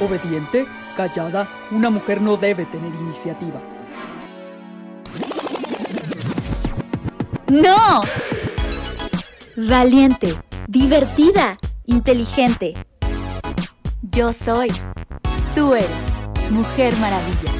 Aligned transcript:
Obediente, 0.00 0.64
callada, 0.96 1.48
una 1.72 1.90
mujer 1.90 2.20
no 2.20 2.36
debe 2.36 2.64
tener 2.66 2.94
iniciativa. 2.94 3.60
¡No! 7.48 8.02
Valiente, 9.56 10.36
divertida, 10.68 11.58
inteligente. 11.86 12.74
Yo 14.02 14.32
soy. 14.32 14.68
Tú 15.56 15.74
eres. 15.74 15.90
Mujer 16.50 16.94
Maravilla. 16.98 17.52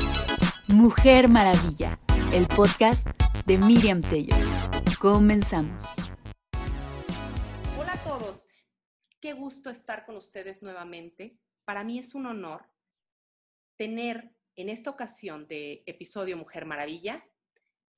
Mujer 0.68 1.28
Maravilla. 1.28 1.98
El 2.32 2.46
podcast 2.46 3.04
de 3.46 3.58
Miriam 3.58 4.00
Tello. 4.00 4.36
Comenzamos. 5.00 5.94
Hola 7.80 7.94
a 7.94 8.04
todos. 8.04 8.46
Qué 9.20 9.32
gusto 9.32 9.70
estar 9.70 10.06
con 10.06 10.16
ustedes 10.16 10.62
nuevamente. 10.62 11.36
Para 11.68 11.84
mí 11.84 11.98
es 11.98 12.14
un 12.14 12.24
honor 12.24 12.64
tener 13.76 14.30
en 14.56 14.70
esta 14.70 14.88
ocasión 14.88 15.46
de 15.48 15.82
episodio 15.84 16.34
Mujer 16.34 16.64
Maravilla 16.64 17.22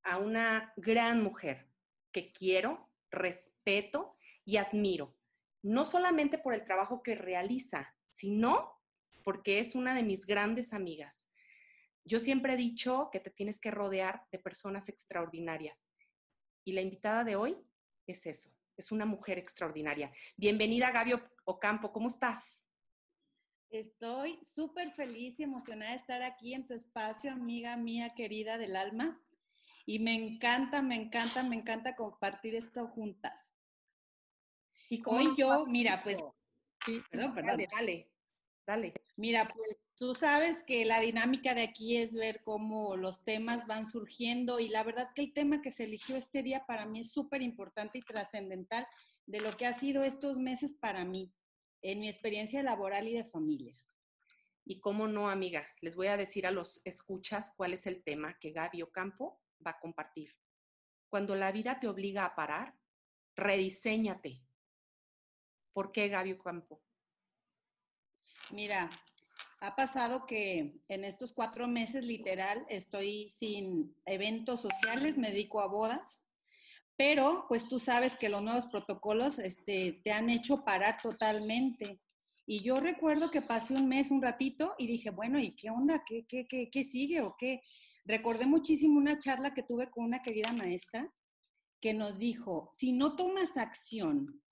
a 0.02 0.19
una 0.19 0.73
gran 0.77 1.23
mujer 1.23 1.69
que 2.10 2.33
quiero, 2.33 2.91
respeto 3.12 4.16
y 4.45 4.56
admiro, 4.56 5.16
no 5.62 5.84
solamente 5.84 6.37
por 6.37 6.52
el 6.52 6.65
trabajo 6.65 7.05
que 7.05 7.15
realiza, 7.15 7.95
sino 8.10 8.83
porque 9.23 9.60
es 9.60 9.77
una 9.77 9.95
de 9.95 10.02
mis 10.02 10.27
grandes 10.27 10.73
amigas. 10.73 11.32
Yo 12.05 12.18
siempre 12.18 12.55
he 12.55 12.57
dicho 12.57 13.09
que 13.12 13.21
te 13.21 13.30
tienes 13.30 13.60
que 13.60 13.71
rodear 13.71 14.27
de 14.32 14.41
personas 14.41 14.88
extraordinarias 14.88 15.88
y 16.65 16.73
la 16.73 16.80
invitada 16.80 17.23
de 17.23 17.37
hoy 17.37 17.57
es 18.09 18.27
eso, 18.27 18.51
es 18.77 18.91
una 18.91 19.07
mujer 19.07 19.38
extraordinaria. 19.38 20.10
Bienvenida 20.37 20.91
Gaby 20.91 21.12
Ocampo, 21.45 21.93
¿cómo 21.93 22.09
estás? 22.09 22.59
Estoy 23.71 24.37
súper 24.43 24.90
feliz 24.90 25.38
y 25.38 25.45
emocionada 25.45 25.93
de 25.93 25.99
estar 25.99 26.23
aquí 26.23 26.54
en 26.54 26.66
tu 26.66 26.74
espacio, 26.74 27.30
amiga 27.30 27.76
mía 27.76 28.10
querida 28.16 28.59
del 28.59 28.74
alma. 28.74 29.23
Y 29.87 30.01
me 30.01 30.15
encanta, 30.15 30.82
me 30.82 30.96
encanta, 30.96 31.45
me 31.45 31.54
encanta 31.54 31.95
compartir 31.95 32.57
esto 32.57 32.88
juntas. 32.88 33.52
¿Y 34.88 35.01
Hoy 35.07 35.35
yo, 35.37 35.66
mira, 35.66 36.02
pues, 36.02 36.18
sí, 36.85 37.01
perdón, 37.10 37.32
perdón. 37.32 37.51
Dale, 37.51 37.68
dale, 37.71 38.10
dale. 38.66 38.95
Mira, 39.16 39.48
pues 39.54 39.79
tú 39.95 40.16
sabes 40.16 40.65
que 40.65 40.85
la 40.85 40.98
dinámica 40.98 41.54
de 41.54 41.63
aquí 41.63 41.96
es 41.96 42.13
ver 42.13 42.43
cómo 42.43 42.96
los 42.96 43.23
temas 43.23 43.68
van 43.68 43.87
surgiendo 43.88 44.59
y 44.59 44.68
la 44.68 44.82
verdad 44.82 45.10
que 45.15 45.23
el 45.23 45.32
tema 45.32 45.63
que 45.63 45.71
se 45.71 45.85
eligió 45.85 46.16
este 46.16 46.43
día 46.43 46.66
para 46.66 46.87
mí 46.87 47.01
es 47.01 47.13
súper 47.13 47.41
importante 47.41 47.98
y 47.98 48.02
trascendental 48.02 48.85
de 49.26 49.41
lo 49.41 49.57
que 49.57 49.66
ha 49.66 49.74
sido 49.74 50.02
estos 50.02 50.38
meses 50.38 50.73
para 50.73 51.04
mí 51.04 51.32
en 51.82 52.00
mi 52.00 52.09
experiencia 52.09 52.62
laboral 52.62 53.09
y 53.09 53.14
de 53.14 53.24
familia. 53.24 53.74
Y 54.64 54.80
cómo 54.80 55.09
no, 55.09 55.28
amiga, 55.28 55.66
les 55.80 55.96
voy 55.96 56.09
a 56.09 56.16
decir 56.16 56.46
a 56.46 56.50
los 56.50 56.80
escuchas 56.84 57.52
cuál 57.56 57.73
es 57.73 57.86
el 57.86 58.02
tema 58.02 58.38
que 58.38 58.52
Gaby 58.52 58.82
Ocampo 58.82 59.40
va 59.64 59.73
a 59.73 59.80
compartir. 59.80 60.36
Cuando 61.08 61.34
la 61.34 61.51
vida 61.51 61.80
te 61.80 61.88
obliga 61.88 62.24
a 62.24 62.34
parar, 62.34 62.76
rediseñate. 63.34 64.42
¿Por 65.72 65.92
qué 65.92 66.08
Gaby 66.08 66.32
Ocampo? 66.32 66.82
Mira, 68.50 68.91
ha 69.60 69.76
pasado 69.76 70.26
que 70.26 70.81
en 70.88 71.04
estos 71.04 71.32
cuatro 71.32 71.69
meses 71.69 72.04
literal 72.04 72.64
estoy 72.69 73.28
sin 73.31 73.94
eventos 74.06 74.62
sociales, 74.62 75.16
me 75.19 75.31
dedico 75.31 75.60
a 75.60 75.66
bodas, 75.66 76.25
pero 77.00 77.47
pues 77.48 77.66
tú 77.66 77.78
sabes 77.78 78.15
que 78.15 78.28
los 78.28 78.43
nuevos 78.43 78.66
protocolos 78.66 79.38
este, 79.38 80.03
te 80.04 80.12
han 80.12 80.28
hecho 80.28 80.66
parar 80.66 81.00
totalmente. 81.00 81.98
Y 82.44 82.60
yo 82.60 82.78
recuerdo 82.78 83.31
que 83.31 83.41
pasé 83.41 83.72
un 83.72 83.88
mes, 83.88 84.10
un 84.10 84.20
ratito, 84.20 84.75
y 84.76 84.87
dije, 84.87 85.09
bueno, 85.09 85.41
¿y 85.41 85.53
qué 85.56 85.70
onda? 85.70 86.04
¿Qué, 86.06 86.26
qué, 86.28 86.47
qué, 86.47 86.69
qué 86.69 86.84
sigue 86.84 87.22
o 87.22 87.36
qué? 87.38 87.62
Recordé 88.04 88.44
muchísimo 88.44 88.98
una 88.98 89.19
charla 89.19 89.54
que 89.54 89.62
tuve 89.62 89.88
con 89.91 90.04
una 90.04 90.20
querida 90.20 90.52
maestra 90.52 91.10
que 91.80 91.94
nos 91.94 92.19
dijo, 92.19 92.69
si 92.76 92.92
no 92.92 93.16
tomas 93.16 93.56
acción, 93.56 94.42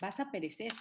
vas 0.00 0.18
a 0.18 0.32
perecer. 0.32 0.72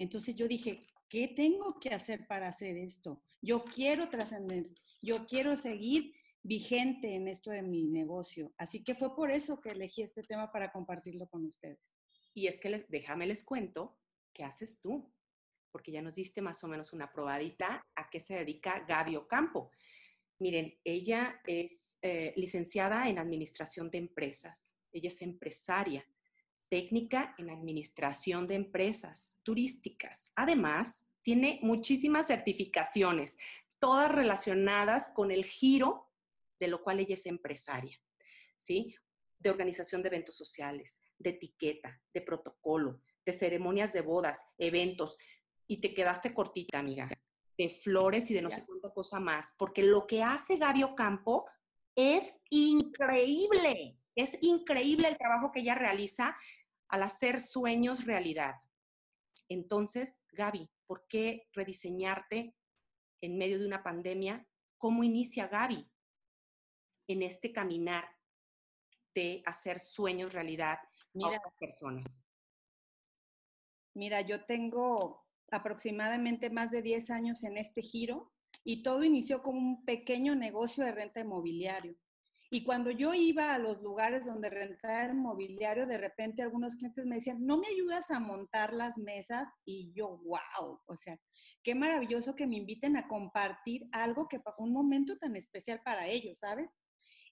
Entonces 0.00 0.34
yo 0.34 0.48
dije, 0.48 0.84
¿qué 1.08 1.28
tengo 1.28 1.78
que 1.78 1.90
hacer 1.90 2.26
para 2.26 2.48
hacer 2.48 2.76
esto? 2.76 3.22
Yo 3.40 3.62
quiero 3.62 4.08
trascender, 4.08 4.66
yo 5.00 5.26
quiero 5.26 5.54
seguir 5.54 6.12
vigente 6.42 7.14
en 7.14 7.28
esto 7.28 7.50
de 7.50 7.62
mi 7.62 7.84
negocio. 7.84 8.52
Así 8.58 8.82
que 8.82 8.94
fue 8.94 9.14
por 9.14 9.30
eso 9.30 9.60
que 9.60 9.70
elegí 9.70 10.02
este 10.02 10.22
tema 10.22 10.50
para 10.50 10.72
compartirlo 10.72 11.28
con 11.28 11.44
ustedes. 11.44 11.78
Y 12.34 12.46
es 12.46 12.58
que 12.58 12.86
déjame 12.88 13.26
les 13.26 13.44
cuento, 13.44 13.98
¿qué 14.32 14.44
haces 14.44 14.80
tú? 14.80 15.12
Porque 15.70 15.92
ya 15.92 16.02
nos 16.02 16.14
diste 16.14 16.42
más 16.42 16.62
o 16.64 16.68
menos 16.68 16.92
una 16.92 17.12
probadita 17.12 17.86
a 17.94 18.10
qué 18.10 18.20
se 18.20 18.34
dedica 18.34 18.84
Gaby 18.86 19.16
Ocampo. 19.16 19.70
Miren, 20.38 20.74
ella 20.84 21.40
es 21.46 21.98
eh, 22.02 22.32
licenciada 22.36 23.08
en 23.08 23.18
Administración 23.18 23.90
de 23.90 23.98
Empresas. 23.98 24.82
Ella 24.90 25.08
es 25.08 25.22
empresaria, 25.22 26.04
técnica 26.68 27.34
en 27.38 27.50
Administración 27.50 28.48
de 28.48 28.56
Empresas 28.56 29.40
turísticas. 29.42 30.32
Además, 30.34 31.08
tiene 31.22 31.60
muchísimas 31.62 32.26
certificaciones, 32.26 33.38
todas 33.78 34.10
relacionadas 34.10 35.10
con 35.10 35.30
el 35.30 35.44
giro 35.44 36.11
de 36.62 36.68
lo 36.68 36.80
cual 36.80 37.00
ella 37.00 37.16
es 37.16 37.26
empresaria, 37.26 37.98
¿sí? 38.54 38.94
De 39.40 39.50
organización 39.50 40.00
de 40.00 40.10
eventos 40.10 40.36
sociales, 40.36 41.02
de 41.18 41.30
etiqueta, 41.30 42.00
de 42.14 42.20
protocolo, 42.20 43.00
de 43.26 43.32
ceremonias 43.32 43.92
de 43.92 44.00
bodas, 44.00 44.44
eventos. 44.58 45.18
Y 45.66 45.80
te 45.80 45.92
quedaste 45.92 46.32
cortita, 46.32 46.78
amiga, 46.78 47.10
de 47.58 47.68
flores 47.68 48.30
y 48.30 48.34
de 48.34 48.42
no 48.42 48.50
sé 48.50 48.64
cuánta 48.64 48.90
cosa 48.94 49.18
más, 49.18 49.52
porque 49.58 49.82
lo 49.82 50.06
que 50.06 50.22
hace 50.22 50.56
Gaby 50.56 50.84
Ocampo 50.84 51.46
es 51.96 52.40
increíble. 52.48 53.98
Es 54.14 54.40
increíble 54.40 55.08
el 55.08 55.18
trabajo 55.18 55.50
que 55.50 55.60
ella 55.62 55.74
realiza 55.74 56.36
al 56.86 57.02
hacer 57.02 57.40
sueños 57.40 58.04
realidad. 58.04 58.54
Entonces, 59.48 60.22
Gaby, 60.30 60.70
¿por 60.86 61.08
qué 61.08 61.48
rediseñarte 61.54 62.54
en 63.20 63.36
medio 63.36 63.58
de 63.58 63.66
una 63.66 63.82
pandemia? 63.82 64.46
¿Cómo 64.78 65.02
inicia 65.02 65.48
Gaby? 65.48 65.91
En 67.06 67.22
este 67.22 67.52
caminar 67.52 68.04
de 69.14 69.42
hacer 69.46 69.80
sueños 69.80 70.32
realidad 70.32 70.78
mira, 71.12 71.36
a 71.36 71.50
personas? 71.58 72.20
Mira, 73.94 74.20
yo 74.22 74.44
tengo 74.44 75.26
aproximadamente 75.50 76.50
más 76.50 76.70
de 76.70 76.82
10 76.82 77.10
años 77.10 77.44
en 77.44 77.56
este 77.56 77.82
giro 77.82 78.32
y 78.64 78.82
todo 78.82 79.04
inició 79.04 79.42
como 79.42 79.58
un 79.58 79.84
pequeño 79.84 80.34
negocio 80.34 80.84
de 80.84 80.92
renta 80.92 81.20
inmobiliario. 81.20 81.96
Y 82.54 82.64
cuando 82.64 82.90
yo 82.90 83.14
iba 83.14 83.54
a 83.54 83.58
los 83.58 83.80
lugares 83.80 84.26
donde 84.26 84.50
rentar 84.50 85.14
mobiliario, 85.14 85.86
de 85.86 85.96
repente 85.96 86.42
algunos 86.42 86.74
clientes 86.76 87.06
me 87.06 87.14
decían, 87.14 87.46
¿no 87.46 87.56
me 87.56 87.66
ayudas 87.66 88.10
a 88.10 88.20
montar 88.20 88.74
las 88.74 88.98
mesas? 88.98 89.48
Y 89.64 89.90
yo, 89.94 90.18
wow, 90.18 90.78
o 90.84 90.96
sea, 90.96 91.18
qué 91.62 91.74
maravilloso 91.74 92.34
que 92.34 92.46
me 92.46 92.56
inviten 92.56 92.98
a 92.98 93.08
compartir 93.08 93.88
algo 93.90 94.28
que 94.28 94.38
un 94.58 94.70
momento 94.70 95.16
tan 95.16 95.34
especial 95.34 95.80
para 95.82 96.06
ellos, 96.08 96.40
¿sabes? 96.40 96.70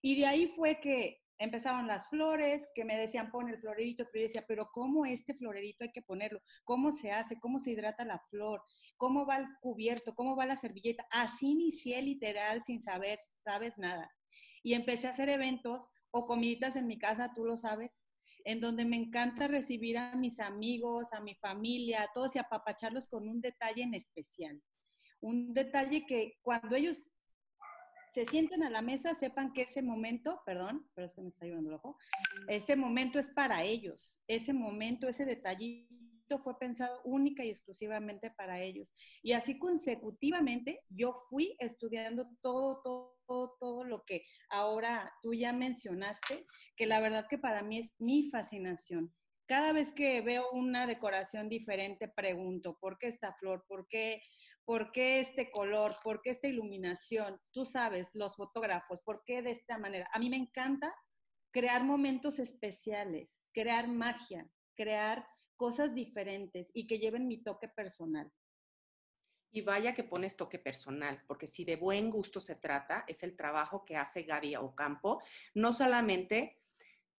Y 0.03 0.17
de 0.17 0.27
ahí 0.27 0.47
fue 0.49 0.81
que 0.81 1.21
empezaron 1.39 1.87
las 1.87 2.07
flores, 2.09 2.69
que 2.75 2.85
me 2.85 2.97
decían 2.97 3.31
pon 3.31 3.49
el 3.49 3.59
florerito, 3.59 4.05
pero 4.05 4.21
yo 4.21 4.29
decía, 4.29 4.45
pero 4.47 4.71
¿cómo 4.73 5.07
este 5.07 5.35
florerito 5.35 5.85
hay 5.85 5.91
que 5.91 6.03
ponerlo? 6.03 6.41
¿Cómo 6.65 6.93
se 6.93 7.11
hace? 7.11 7.41
¿Cómo 7.41 7.61
se 7.61 7.71
hidrata 7.71 8.05
la 8.05 8.23
flor? 8.29 8.63
¿Cómo 8.99 9.25
va 9.25 9.37
el 9.37 9.47
cubierto? 9.61 10.15
¿Cómo 10.15 10.37
va 10.37 10.45
la 10.45 10.57
servilleta? 10.57 11.07
Así 11.11 11.53
inicié 11.53 12.03
literal 12.03 12.63
sin 12.63 12.83
saber, 12.83 13.19
sabes 13.37 13.73
nada. 13.79 14.15
Y 14.63 14.75
empecé 14.75 15.07
a 15.07 15.11
hacer 15.11 15.31
eventos 15.31 15.89
o 16.11 16.27
comiditas 16.27 16.77
en 16.77 16.87
mi 16.87 16.99
casa, 16.99 17.33
tú 17.35 17.47
lo 17.47 17.57
sabes, 17.57 18.05
en 18.45 18.61
donde 18.61 18.85
me 18.85 18.97
encanta 18.97 19.49
recibir 19.49 19.97
a 19.97 20.15
mis 20.17 20.41
amigos, 20.41 21.13
a 21.13 21.21
mi 21.21 21.35
familia, 21.37 22.03
a 22.03 22.13
todos 22.13 22.37
y 22.37 22.39
apapacharlos 22.39 23.09
con 23.09 23.27
un 23.27 23.41
detalle 23.41 23.83
en 23.83 23.95
especial. 23.95 24.63
Un 25.21 25.55
detalle 25.55 26.05
que 26.07 26.39
cuando 26.43 26.77
ellos 26.77 27.11
se 28.13 28.27
sienten 28.27 28.63
a 28.63 28.71
la 28.71 28.83
mesa, 28.83 29.15
sepan 29.15 29.53
que 29.53 29.63
ese 29.63 29.83
momento, 29.83 30.43
perdón, 30.45 30.89
pero 30.95 31.07
es 31.07 31.15
que 31.15 31.23
me 31.23 31.29
está 31.29 31.47
llorando 31.47 31.71
el 31.71 31.77
ojo, 31.77 31.97
ese 32.49 32.77
momento 32.77 33.19
es 33.19 33.31
para 33.31 33.63
ellos, 33.63 34.19
ese 34.27 34.53
momento, 34.53 35.09
ese 35.09 35.25
detallito 35.25 35.89
fue 36.39 36.59
pensado 36.59 37.01
única 37.05 37.45
y 37.45 37.49
exclusivamente 37.49 38.31
para 38.31 38.61
ellos. 38.61 38.93
Y 39.23 39.33
así 39.33 39.59
consecutivamente 39.59 40.85
yo 40.89 41.15
fui 41.29 41.57
estudiando 41.59 42.29
todo, 42.41 42.81
todo, 42.83 43.57
todo, 43.59 43.85
lo 43.85 44.05
que 44.05 44.25
ahora 44.49 45.13
tú 45.23 45.35
ya 45.35 45.53
mencionaste, 45.53 46.47
que 46.77 46.87
la 46.87 47.01
verdad 47.01 47.27
que 47.29 47.39
para 47.39 47.63
mí 47.63 47.79
es 47.79 47.95
mi 47.99 48.31
fascinación. 48.31 49.13
Cada 49.47 49.73
vez 49.73 49.93
que 49.93 50.21
veo 50.21 50.49
una 50.53 50.87
decoración 50.87 51.49
diferente, 51.49 52.07
pregunto, 52.07 52.79
¿por 52.81 52.99
qué 52.99 53.09
esta 53.09 53.35
flor? 53.35 53.65
¿Por 53.69 53.89
qué 53.89 54.23
¿Por 54.71 54.93
qué 54.93 55.19
este 55.19 55.51
color? 55.51 55.97
¿Por 56.05 56.23
qué 56.23 56.31
esta 56.31 56.47
iluminación? 56.47 57.41
Tú 57.51 57.65
sabes, 57.65 58.15
los 58.15 58.37
fotógrafos, 58.37 59.01
¿por 59.01 59.25
qué 59.25 59.43
de 59.43 59.51
esta 59.51 59.79
manera? 59.79 60.09
A 60.13 60.21
mí 60.21 60.31
me 60.31 60.37
encanta 60.37 60.95
crear 61.51 61.83
momentos 61.83 62.39
especiales, 62.39 63.37
crear 63.53 63.89
magia, 63.89 64.49
crear 64.77 65.27
cosas 65.57 65.93
diferentes 65.93 66.71
y 66.73 66.87
que 66.87 67.01
lleven 67.01 67.27
mi 67.27 67.43
toque 67.43 67.67
personal. 67.67 68.31
Y 69.51 69.63
vaya 69.63 69.93
que 69.93 70.05
pones 70.05 70.37
toque 70.37 70.61
personal, 70.61 71.21
porque 71.27 71.49
si 71.49 71.65
de 71.65 71.75
buen 71.75 72.09
gusto 72.09 72.41
se 72.41 72.55
trata, 72.55 73.05
es 73.09 73.25
el 73.25 73.35
trabajo 73.37 73.85
que 73.85 73.97
hace 73.97 74.23
Gaby 74.23 74.55
Ocampo, 74.55 75.21
no 75.53 75.73
solamente 75.73 76.63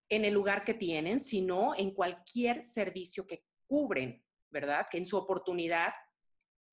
en 0.07 0.23
el 0.23 0.33
lugar 0.33 0.63
que 0.63 0.73
tienen, 0.73 1.19
sino 1.19 1.75
en 1.75 1.93
cualquier 1.93 2.63
servicio 2.63 3.27
que 3.27 3.43
cubren, 3.67 4.23
¿verdad? 4.49 4.87
Que 4.89 4.99
en 4.99 5.05
su 5.05 5.17
oportunidad 5.17 5.91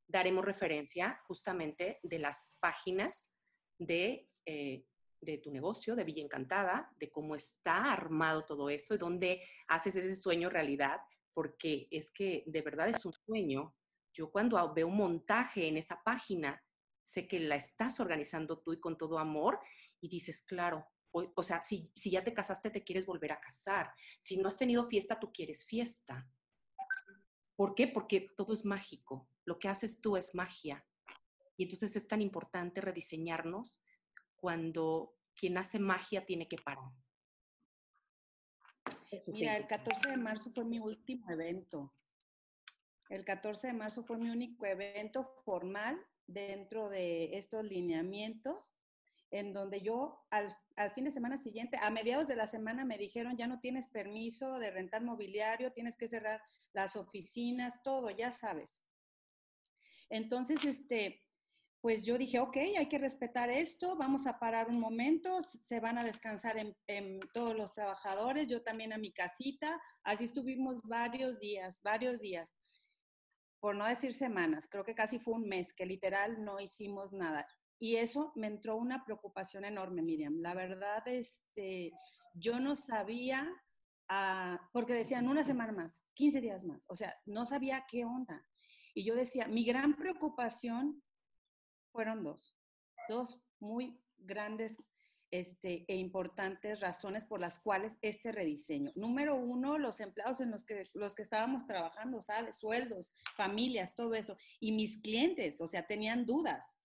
daremos 0.09 0.45
referencia 0.45 1.23
justamente 1.27 2.01
de 2.03 2.19
las 2.19 2.57
páginas 2.61 3.37
de, 3.79 4.29
eh, 4.45 4.85
de 5.21 5.39
tu 5.39 5.53
negocio, 5.53 5.95
de 5.95 6.05
Villa 6.05 6.23
Encantada, 6.23 6.91
de 6.99 7.11
cómo 7.11 7.37
está 7.37 7.93
armado 7.93 8.45
todo 8.45 8.71
eso 8.71 8.95
y 8.95 8.99
dónde 8.99 9.43
haces 9.69 9.95
ese 9.95 10.17
sueño 10.17 10.51
realidad, 10.51 11.01
porque 11.33 11.87
es 11.91 12.11
que 12.11 12.43
de 12.47 12.63
verdad 12.63 12.89
es 12.89 13.05
un 13.05 13.13
sueño 13.13 13.75
yo 14.19 14.33
cuando 14.33 14.75
veo 14.75 14.89
un 14.89 14.97
montaje 14.97 15.69
en 15.69 15.77
esa 15.77 16.03
página, 16.03 16.61
sé 17.05 17.29
que 17.29 17.39
la 17.39 17.55
estás 17.55 18.01
organizando 18.01 18.59
tú 18.59 18.73
y 18.73 18.81
con 18.81 18.99
todo 18.99 19.17
amor 19.17 19.61
y 20.01 20.09
dices, 20.09 20.43
claro, 20.43 20.85
o, 21.13 21.43
sea, 21.43 21.63
si, 21.63 21.91
si 21.95 22.11
ya 22.11 22.25
te 22.25 22.35
casaste, 22.35 22.71
te 22.71 22.83
quieres 22.83 23.07
volver 23.07 23.31
a 23.31 23.41
casar. 23.41 23.93
Si 24.19 24.37
no 24.37 24.49
has 24.49 24.59
tenido 24.59 24.89
fiesta, 24.89 25.19
tú 25.19 25.33
quieres 25.33 25.65
fiesta. 25.65 26.29
¿Por 27.55 27.77
qué? 27.77 27.87
Porque 27.87 28.29
todo 28.37 28.53
es 28.53 28.65
mágico. 28.65 29.29
Lo 29.49 29.59
que 29.59 29.69
haces 29.69 30.03
tú 30.03 30.19
es 30.19 30.35
magia. 30.35 30.85
Y 31.56 31.62
entonces 31.62 31.97
es 31.97 32.06
tan 32.06 32.21
importante 32.21 32.83
rediseñarnos 32.83 33.81
cuando 34.37 35.17
quien 35.35 35.56
hace 35.56 35.79
magia 35.79 36.27
tiene 36.27 36.47
que 36.47 36.59
parar. 36.59 36.93
Mira, 39.29 39.56
el 39.56 39.67
14 39.67 40.11
de 40.11 40.19
marzo 40.19 40.53
fue 40.53 40.67
mi 40.67 40.79
último 40.79 41.31
evento. 41.31 41.95
El 43.09 43.25
14 43.25 43.69
de 43.69 43.73
marzo 43.73 44.05
fue 44.05 44.19
mi 44.19 44.29
único 44.29 44.67
evento 44.67 45.25
formal 45.47 45.99
dentro 46.27 46.91
de 46.91 47.39
estos 47.39 47.65
lineamientos, 47.65 48.75
en 49.31 49.55
donde 49.55 49.81
yo 49.81 50.27
al, 50.29 50.55
fin 50.95 51.05
de 51.05 51.11
semana 51.11 51.39
siguiente, 51.39 51.79
a 51.81 51.91
mediados 51.91 52.29
de 52.29 52.37
la 52.37 52.47
semana 52.47 52.85
me 52.85 52.99
dijeron, 52.99 53.39
ya 53.39 53.47
no 53.47 53.61
tienes 53.61 53.89
permiso 53.89 54.59
de 54.59 54.71
rentar 54.73 55.03
mobiliario, 55.03 55.73
tienes 55.73 55.97
que 55.97 56.06
cerrar 56.06 56.43
las 56.75 56.97
oficinas, 56.97 57.83
todo, 57.83 58.11
ya 58.11 58.31
sabes. 58.31 58.83
Entonces, 60.11 60.65
este, 60.65 61.23
pues 61.81 62.03
yo 62.03 62.19
dije, 62.19 62.41
ok, 62.41 62.57
hay 62.77 62.89
que 62.89 62.99
respetar 62.99 63.51
esto, 63.51 63.97
vamos 63.97 64.27
a 64.27 64.39
parar 64.39 64.69
un 64.69 64.81
momento, 64.81 65.43
se 65.67 65.81
van 65.81 65.99
a 65.99 66.05
descansar 66.05 66.57
en, 66.87 67.21
todos 67.33 67.57
los 67.57 67.73
trabajadores, 67.73 68.49
yo 68.49 68.63
también 68.63 68.93
a 68.93 68.99
mi 68.99 69.13
casita, 69.13 69.81
así 70.03 70.25
estuvimos 70.25 70.83
varios 70.83 71.39
días, 71.41 71.81
varios 71.83 72.21
días 72.21 72.55
por 73.61 73.75
no 73.75 73.87
decir 73.87 74.15
semanas, 74.15 74.69
creo 74.71 74.85
que 74.85 74.95
casi 74.95 75.19
fue 75.19 75.35
un 75.35 75.49
mes 75.49 75.75
que 75.75 75.87
literal 75.87 76.45
no 76.45 76.61
hicimos 76.61 77.13
nada. 77.13 77.47
Y 77.81 77.97
eso 77.97 78.33
me 78.35 78.47
entró 78.47 78.77
una 78.77 79.05
preocupación 79.05 79.65
enorme, 79.65 80.03
Miriam. 80.03 80.37
La 80.39 80.55
verdad, 80.55 81.07
este, 81.07 81.93
yo 82.35 82.61
no 82.61 82.77
sabía, 82.77 83.49
ah, 84.09 84.61
porque 84.73 84.95
decían 84.95 85.29
una 85.29 85.45
semana 85.45 85.73
más, 85.73 86.05
15 86.15 86.41
días 86.41 86.65
más, 86.65 86.85
o 86.89 86.97
sea, 86.97 87.17
no 87.27 87.45
sabía 87.45 87.85
qué 87.89 88.05
onda. 88.05 88.45
Y 88.99 89.05
yo 89.05 89.15
decía, 89.15 89.47
mi 89.47 89.62
gran 89.62 89.95
preocupación 89.95 91.05
fueron 91.93 92.25
dos, 92.25 92.56
dos 93.09 93.41
muy 93.61 93.97
grandes 94.17 94.77
este, 95.31 95.85
e 95.87 95.95
importantes 95.95 96.81
razones 96.81 97.25
por 97.25 97.39
las 97.39 97.61
cuales 97.61 97.97
este 98.03 98.33
rediseño. 98.33 98.91
Número 98.97 99.37
uno, 99.37 99.79
los 99.79 100.00
empleados 100.00 100.41
en 100.41 100.50
los 100.50 100.65
que, 100.65 100.83
los 100.95 101.15
que 101.15 101.23
estábamos 101.23 101.65
trabajando, 101.65 102.21
¿sabes? 102.23 102.56
Sueldos, 102.56 103.12
familias, 103.37 103.95
todo 103.95 104.15
eso. 104.15 104.37
Y 104.59 104.73
mis 104.73 104.97
clientes, 104.97 105.61
o 105.61 105.69
sea, 105.69 105.87
tenían 105.87 106.27
dudas. 106.27 106.78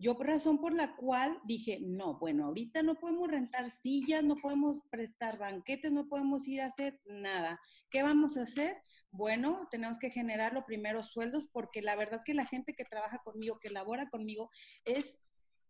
Yo 0.00 0.14
razón 0.14 0.58
por 0.58 0.72
la 0.72 0.96
cual 0.96 1.38
dije, 1.44 1.78
no, 1.82 2.18
bueno, 2.18 2.46
ahorita 2.46 2.82
no 2.82 2.94
podemos 2.94 3.28
rentar 3.28 3.70
sillas, 3.70 4.24
no 4.24 4.34
podemos 4.36 4.78
prestar 4.90 5.36
banquetes, 5.36 5.92
no 5.92 6.08
podemos 6.08 6.48
ir 6.48 6.62
a 6.62 6.66
hacer 6.66 6.98
nada. 7.04 7.60
¿Qué 7.90 8.02
vamos 8.02 8.38
a 8.38 8.42
hacer? 8.44 8.82
Bueno, 9.10 9.68
tenemos 9.70 9.98
que 9.98 10.08
generar 10.08 10.54
los 10.54 10.64
primeros 10.64 11.08
sueldos 11.08 11.46
porque 11.52 11.82
la 11.82 11.96
verdad 11.96 12.22
que 12.24 12.32
la 12.32 12.46
gente 12.46 12.72
que 12.72 12.86
trabaja 12.86 13.18
conmigo, 13.18 13.58
que 13.60 13.68
labora 13.68 14.08
conmigo, 14.08 14.50
es 14.86 15.20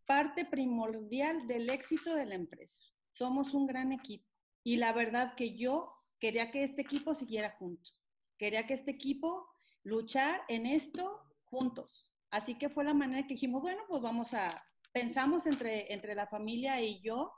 parte 0.06 0.44
primordial 0.44 1.49
del 1.49 1.69
éxito 1.69 2.15
de 2.15 2.26
la 2.26 2.37
empresa. 2.37 2.85
Somos 3.11 3.53
un 3.53 3.67
gran 3.67 3.91
equipo 3.91 4.29
y 4.62 4.76
la 4.76 4.93
verdad 4.93 5.35
que 5.35 5.56
yo 5.56 5.93
quería 6.21 6.53
que 6.53 6.62
este 6.62 6.83
equipo 6.83 7.15
siguiera 7.15 7.56
junto. 7.59 7.91
Quería 8.38 8.65
que 8.65 8.75
este 8.75 8.93
equipo 8.93 9.49
luchar 9.83 10.43
en 10.47 10.67
esto 10.67 11.21
juntos. 11.43 12.10
Así 12.31 12.56
que 12.56 12.69
fue 12.69 12.85
la 12.85 12.94
manera 12.94 13.27
que 13.27 13.35
dijimos, 13.35 13.62
bueno, 13.62 13.82
pues 13.88 14.03
vamos 14.03 14.35
a, 14.35 14.65
pensamos 14.93 15.47
entre, 15.47 15.93
entre 15.93 16.15
la 16.15 16.27
familia 16.27 16.81
y 16.81 17.00
yo 17.00 17.32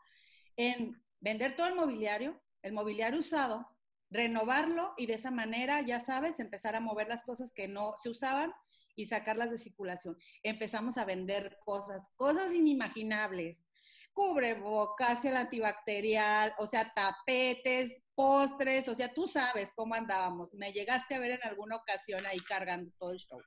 en 0.56 1.02
vender 1.20 1.56
todo 1.56 1.68
el 1.68 1.74
mobiliario, 1.74 2.42
el 2.62 2.72
mobiliario 2.72 3.20
usado, 3.20 3.66
renovarlo 4.10 4.92
y 4.96 5.06
de 5.06 5.14
esa 5.14 5.30
manera, 5.30 5.80
ya 5.80 5.98
sabes, 6.00 6.38
empezar 6.38 6.76
a 6.76 6.80
mover 6.80 7.08
las 7.08 7.24
cosas 7.24 7.52
que 7.52 7.68
no 7.68 7.94
se 8.02 8.10
usaban 8.10 8.52
y 8.94 9.06
sacarlas 9.06 9.50
de 9.50 9.58
circulación. 9.58 10.16
Empezamos 10.42 10.98
a 10.98 11.04
vender 11.04 11.58
cosas, 11.64 12.02
cosas 12.16 12.52
inimaginables. 12.52 13.62
Cubrebocas, 14.12 15.22
gel 15.22 15.36
antibacterial, 15.38 16.52
o 16.58 16.66
sea, 16.66 16.92
tapetes, 16.92 18.02
postres, 18.14 18.86
o 18.88 18.94
sea, 18.94 19.08
tú 19.08 19.26
sabes 19.26 19.72
cómo 19.74 19.94
andábamos. 19.94 20.52
Me 20.52 20.72
llegaste 20.72 21.14
a 21.14 21.18
ver 21.18 21.30
en 21.32 21.44
alguna 21.44 21.76
ocasión 21.76 22.26
ahí 22.26 22.38
cargando 22.40 22.92
todo 22.98 23.12
el 23.12 23.18
show. 23.18 23.40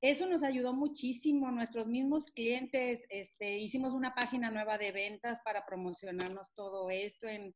Eso 0.00 0.26
nos 0.26 0.44
ayudó 0.44 0.72
muchísimo. 0.72 1.50
Nuestros 1.50 1.88
mismos 1.88 2.30
clientes, 2.30 3.04
este, 3.10 3.58
hicimos 3.58 3.94
una 3.94 4.14
página 4.14 4.50
nueva 4.50 4.78
de 4.78 4.92
ventas 4.92 5.40
para 5.44 5.66
promocionarnos 5.66 6.54
todo 6.54 6.88
esto 6.90 7.26
en, 7.26 7.54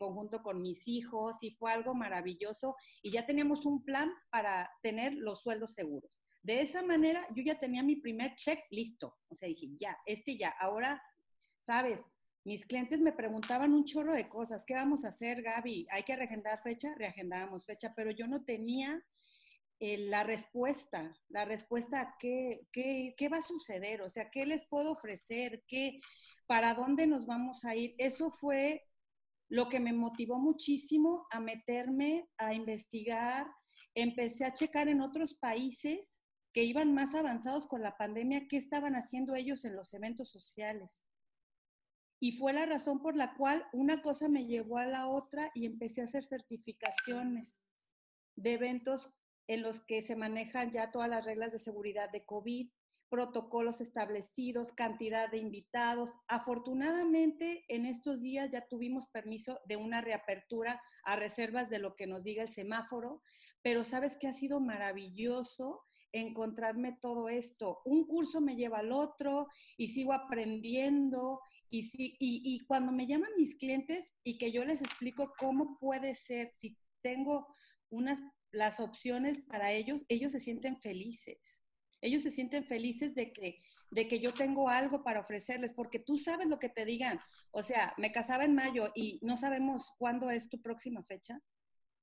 conjunto 0.00 0.42
con 0.42 0.62
mis 0.62 0.88
hijos 0.88 1.36
y 1.42 1.52
fue 1.52 1.70
algo 1.70 1.94
maravilloso 1.94 2.74
y 3.04 3.12
ya 3.12 3.24
teníamos 3.24 3.64
un 3.66 3.84
plan 3.84 4.10
para 4.30 4.68
tener 4.82 5.14
los 5.14 5.42
sueldos 5.42 5.74
seguros. 5.74 6.20
De 6.42 6.60
esa 6.60 6.82
manera 6.82 7.24
yo 7.36 7.44
ya 7.44 7.60
tenía 7.60 7.84
mi 7.84 7.94
primer 7.94 8.34
check 8.34 8.58
listo. 8.70 9.16
O 9.28 9.36
sea, 9.36 9.48
dije, 9.48 9.68
ya, 9.76 9.96
este 10.04 10.36
ya. 10.36 10.52
Ahora, 10.58 11.00
sabes, 11.56 12.00
mis 12.42 12.66
clientes 12.66 13.00
me 13.00 13.12
preguntaban 13.12 13.74
un 13.74 13.84
chorro 13.84 14.12
de 14.12 14.28
cosas. 14.28 14.64
¿Qué 14.66 14.74
vamos 14.74 15.04
a 15.04 15.08
hacer, 15.08 15.42
Gaby? 15.42 15.86
¿Hay 15.92 16.02
que 16.02 16.16
reagendar 16.16 16.60
fecha? 16.64 16.92
Reagendábamos 16.96 17.64
fecha, 17.64 17.92
pero 17.94 18.10
yo 18.10 18.26
no 18.26 18.44
tenía 18.44 19.00
eh, 19.78 19.98
la 19.98 20.22
respuesta, 20.22 21.14
la 21.28 21.44
respuesta 21.44 22.00
a 22.00 22.16
qué, 22.18 22.66
qué, 22.72 23.14
qué 23.16 23.28
va 23.28 23.38
a 23.38 23.42
suceder, 23.42 24.02
o 24.02 24.08
sea, 24.08 24.30
qué 24.30 24.46
les 24.46 24.66
puedo 24.66 24.92
ofrecer, 24.92 25.64
qué, 25.68 26.00
para 26.46 26.74
dónde 26.74 27.06
nos 27.06 27.26
vamos 27.26 27.64
a 27.64 27.76
ir. 27.76 27.94
Eso 27.98 28.30
fue 28.30 28.86
lo 29.48 29.68
que 29.68 29.80
me 29.80 29.92
motivó 29.92 30.38
muchísimo 30.38 31.26
a 31.30 31.40
meterme, 31.40 32.28
a 32.38 32.54
investigar. 32.54 33.46
Empecé 33.94 34.44
a 34.44 34.54
checar 34.54 34.88
en 34.88 35.00
otros 35.00 35.34
países 35.34 36.22
que 36.52 36.64
iban 36.64 36.94
más 36.94 37.14
avanzados 37.14 37.66
con 37.66 37.82
la 37.82 37.98
pandemia, 37.98 38.48
qué 38.48 38.56
estaban 38.56 38.94
haciendo 38.96 39.34
ellos 39.34 39.64
en 39.66 39.76
los 39.76 39.92
eventos 39.92 40.30
sociales. 40.30 41.06
Y 42.18 42.32
fue 42.32 42.54
la 42.54 42.64
razón 42.64 43.02
por 43.02 43.14
la 43.14 43.34
cual 43.34 43.66
una 43.74 44.00
cosa 44.00 44.26
me 44.28 44.46
llevó 44.46 44.78
a 44.78 44.86
la 44.86 45.06
otra 45.06 45.50
y 45.54 45.66
empecé 45.66 46.00
a 46.00 46.04
hacer 46.04 46.24
certificaciones 46.24 47.60
de 48.36 48.54
eventos 48.54 49.12
en 49.46 49.62
los 49.62 49.80
que 49.80 50.02
se 50.02 50.16
manejan 50.16 50.70
ya 50.70 50.90
todas 50.90 51.08
las 51.08 51.24
reglas 51.24 51.52
de 51.52 51.58
seguridad 51.58 52.10
de 52.10 52.24
COVID, 52.24 52.68
protocolos 53.08 53.80
establecidos, 53.80 54.72
cantidad 54.72 55.30
de 55.30 55.38
invitados. 55.38 56.12
Afortunadamente, 56.28 57.64
en 57.68 57.86
estos 57.86 58.22
días 58.22 58.50
ya 58.50 58.66
tuvimos 58.66 59.06
permiso 59.06 59.60
de 59.66 59.76
una 59.76 60.00
reapertura 60.00 60.82
a 61.04 61.16
reservas 61.16 61.70
de 61.70 61.78
lo 61.78 61.94
que 61.94 62.06
nos 62.06 62.24
diga 62.24 62.42
el 62.42 62.48
semáforo, 62.48 63.22
pero 63.62 63.84
sabes 63.84 64.16
que 64.16 64.28
ha 64.28 64.32
sido 64.32 64.60
maravilloso 64.60 65.84
encontrarme 66.12 66.96
todo 67.00 67.28
esto. 67.28 67.80
Un 67.84 68.06
curso 68.06 68.40
me 68.40 68.56
lleva 68.56 68.78
al 68.78 68.92
otro 68.92 69.48
y 69.76 69.88
sigo 69.88 70.12
aprendiendo. 70.12 71.40
Y, 71.68 71.84
si, 71.84 72.16
y, 72.20 72.64
cuando 72.66 72.92
me 72.92 73.06
llaman 73.06 73.30
mis 73.36 73.56
clientes 73.56 74.14
y 74.22 74.38
que 74.38 74.52
yo 74.52 74.64
les 74.64 74.82
explico 74.82 75.32
cómo 75.38 75.78
puede 75.78 76.14
ser, 76.14 76.50
si 76.54 76.78
tengo 77.02 77.48
unas, 77.90 78.20
las 78.50 78.80
opciones 78.80 79.40
para 79.40 79.72
ellos, 79.72 80.04
ellos 80.08 80.32
se 80.32 80.40
sienten 80.40 80.78
felices. 80.80 81.60
Ellos 82.00 82.22
se 82.22 82.30
sienten 82.30 82.64
felices 82.64 83.14
de 83.14 83.32
que, 83.32 83.58
de 83.90 84.06
que 84.06 84.18
yo 84.18 84.34
tengo 84.34 84.68
algo 84.68 85.02
para 85.02 85.20
ofrecerles, 85.20 85.72
porque 85.72 85.98
tú 85.98 86.16
sabes 86.18 86.46
lo 86.46 86.58
que 86.58 86.68
te 86.68 86.84
digan. 86.84 87.20
O 87.50 87.62
sea, 87.62 87.94
me 87.96 88.12
casaba 88.12 88.44
en 88.44 88.54
mayo 88.54 88.90
y 88.94 89.18
no 89.22 89.36
sabemos 89.36 89.92
cuándo 89.98 90.30
es 90.30 90.48
tu 90.48 90.60
próxima 90.60 91.02
fecha. 91.04 91.40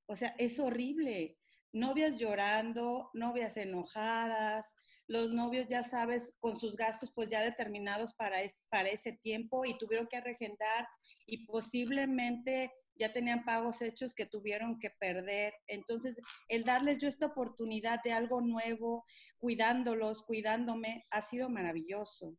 O 0.07 0.15
sea, 0.15 0.35
es 0.37 0.59
horrible 0.59 1.37
novias 1.73 2.17
llorando, 2.17 3.09
novias 3.13 3.57
enojadas, 3.57 4.73
los 5.07 5.31
novios 5.31 5.67
ya 5.67 5.83
sabes 5.83 6.33
con 6.39 6.57
sus 6.57 6.77
gastos 6.77 7.11
pues 7.13 7.29
ya 7.29 7.41
determinados 7.41 8.13
para, 8.13 8.37
para 8.69 8.89
ese 8.89 9.11
tiempo 9.11 9.65
y 9.65 9.77
tuvieron 9.77 10.07
que 10.07 10.21
regentar 10.21 10.87
y 11.25 11.45
posiblemente 11.45 12.71
ya 12.95 13.11
tenían 13.11 13.43
pagos 13.43 13.81
hechos 13.81 14.13
que 14.13 14.25
tuvieron 14.25 14.79
que 14.79 14.89
perder. 14.89 15.53
Entonces, 15.67 16.19
el 16.47 16.63
darles 16.63 16.99
yo 16.99 17.07
esta 17.07 17.27
oportunidad 17.27 18.01
de 18.03 18.11
algo 18.11 18.41
nuevo, 18.41 19.05
cuidándolos, 19.37 20.23
cuidándome, 20.23 21.05
ha 21.09 21.21
sido 21.21 21.49
maravilloso. 21.49 22.37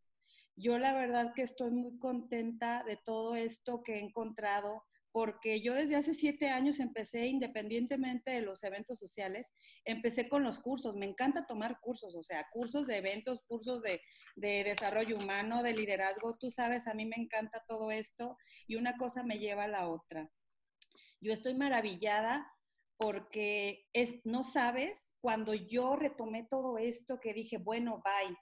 Yo 0.56 0.78
la 0.78 0.92
verdad 0.92 1.32
que 1.34 1.42
estoy 1.42 1.70
muy 1.72 1.98
contenta 1.98 2.84
de 2.84 2.96
todo 2.96 3.34
esto 3.34 3.82
que 3.82 3.94
he 3.94 4.00
encontrado, 4.00 4.84
porque 5.10 5.60
yo 5.60 5.74
desde 5.74 5.96
hace 5.96 6.14
siete 6.14 6.48
años 6.48 6.80
empecé, 6.80 7.26
independientemente 7.26 8.30
de 8.30 8.40
los 8.40 8.62
eventos 8.64 8.98
sociales, 8.98 9.46
empecé 9.84 10.28
con 10.28 10.42
los 10.42 10.60
cursos. 10.60 10.96
Me 10.96 11.06
encanta 11.06 11.46
tomar 11.46 11.80
cursos, 11.80 12.14
o 12.16 12.22
sea, 12.22 12.48
cursos 12.52 12.86
de 12.86 12.96
eventos, 12.96 13.42
cursos 13.46 13.82
de, 13.82 14.00
de, 14.36 14.64
desarrollo 14.64 15.16
humano, 15.16 15.62
de 15.62 15.74
liderazgo. 15.74 16.36
Tú 16.36 16.50
sabes, 16.50 16.86
a 16.88 16.94
mí 16.94 17.06
me 17.06 17.16
encanta 17.16 17.64
todo 17.68 17.90
esto 17.90 18.36
y 18.66 18.76
una 18.76 18.96
cosa 18.96 19.24
me 19.24 19.38
lleva 19.38 19.64
a 19.64 19.68
la 19.68 19.88
otra. 19.88 20.30
Yo 21.24 21.32
estoy 21.32 21.54
maravillada 21.54 22.52
porque 22.98 23.88
es, 23.94 24.20
no 24.24 24.42
sabes, 24.42 25.14
cuando 25.22 25.54
yo 25.54 25.96
retomé 25.96 26.46
todo 26.50 26.76
esto, 26.76 27.18
que 27.18 27.32
dije, 27.32 27.56
bueno, 27.56 28.02
bye, 28.04 28.36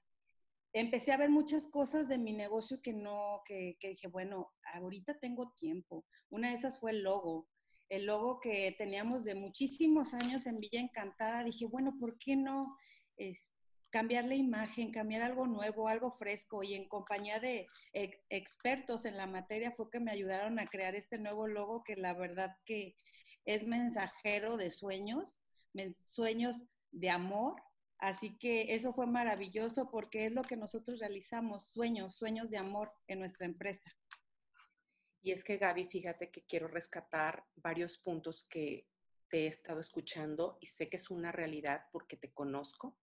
empecé 0.73 1.13
a 1.13 1.17
ver 1.17 1.31
muchas 1.31 1.69
cosas 1.69 2.09
de 2.09 2.19
mi 2.19 2.33
negocio 2.33 2.83
que 2.83 2.93
no, 2.93 3.43
que, 3.47 3.77
que, 3.79 3.91
dije, 3.91 4.09
bueno, 4.09 4.51
ahorita 4.75 5.21
tengo 5.21 5.53
tiempo. 5.53 6.05
Una 6.29 6.49
de 6.49 6.55
esas 6.55 6.81
fue 6.81 6.91
el 6.91 7.05
logo. 7.05 7.49
El 7.89 8.07
logo 8.07 8.41
que 8.41 8.75
teníamos 8.77 9.23
de 9.23 9.37
muchísimos 9.37 10.13
años 10.13 10.47
en 10.47 10.57
Villa 10.57 10.81
Encantada. 10.81 11.45
Dije, 11.45 11.67
bueno, 11.67 11.97
¿por 12.01 12.19
qué 12.19 12.35
no 12.35 12.77
es, 13.17 13.53
cambiar 13.93 14.25
la 14.25 14.35
imagen, 14.35 14.91
cambiar 14.91 15.23
algo 15.23 15.47
nuevo, 15.47 15.87
algo 15.87 16.11
fresco? 16.11 16.65
Y 16.65 16.75
en 16.75 16.89
compañía 16.89 17.39
de 17.39 17.69
expertos 17.93 19.05
en 19.05 19.17
la 19.17 19.27
materia 19.29 19.71
fue 19.71 19.91
que 19.91 20.01
me 20.01 20.11
ayudaron 20.11 20.59
a 20.59 20.67
crear 20.67 20.97
este 20.97 21.19
nuevo 21.19 21.47
logo 21.47 21.85
que 21.85 21.95
la 21.95 22.15
verdad 22.15 22.57
que 22.65 22.97
es 23.45 23.65
mensajero 23.65 24.57
de 24.57 24.71
sueños, 24.71 25.41
sueños 26.03 26.67
de 26.91 27.11
amor, 27.11 27.63
Así 28.03 28.37
que 28.37 28.75
eso 28.75 28.93
fue 28.93 29.07
maravilloso 29.07 29.89
porque 29.89 30.27
es 30.27 30.33
lo 30.33 30.43
que 30.43 30.57
nosotros 30.57 30.99
realizamos, 30.99 31.69
sueños, 31.69 32.17
sueños 32.17 32.51
de 32.51 32.59
amor 32.59 32.93
en 33.07 33.21
nuestra 33.21 33.47
empresa. 33.47 33.89
Y 35.23 35.31
es 35.31 35.45
que 35.45 35.57
Gaby, 35.57 35.87
fíjate 35.87 36.33
que 36.33 36.43
quiero 36.43 36.67
rescatar 36.67 37.45
varios 37.55 37.99
puntos 37.99 38.45
que 38.51 38.89
te 39.31 39.45
he 39.45 39.47
estado 39.47 39.79
escuchando 39.79 40.59
y 40.61 40.67
sé 40.67 40.89
que 40.89 40.97
es 40.97 41.11
una 41.11 41.31
realidad 41.31 41.85
porque 41.93 42.17
te 42.17 42.33
conozco. 42.33 42.99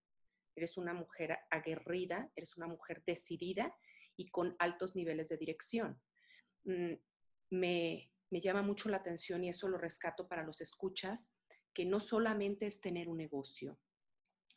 Eres 0.56 0.77
una 0.77 0.94
mujer 0.94 1.39
aguerrida, 1.50 2.32
eres 2.36 2.58
una 2.58 2.68
mujer 2.68 3.03
decidida 3.06 3.75
y 4.15 4.29
con 4.29 4.56
altos 4.60 4.96
niveles 4.96 5.29
de 5.29 5.38
dirección. 5.38 6.01
Mm, 6.65 6.94
me, 7.51 8.12
me 8.29 8.41
llama 8.41 8.62
mucho 8.62 8.89
la 8.89 8.98
atención 8.98 9.44
y 9.44 9.50
eso 9.50 9.68
lo 9.68 9.77
rescato 9.77 10.27
para 10.27 10.44
los 10.44 10.62
escuchas, 10.62 11.36
que 11.74 11.86
no 11.86 12.00
solamente 12.00 12.68
es 12.68 12.82
tener 12.82 13.08
un 13.08 13.18
negocio, 13.18 13.79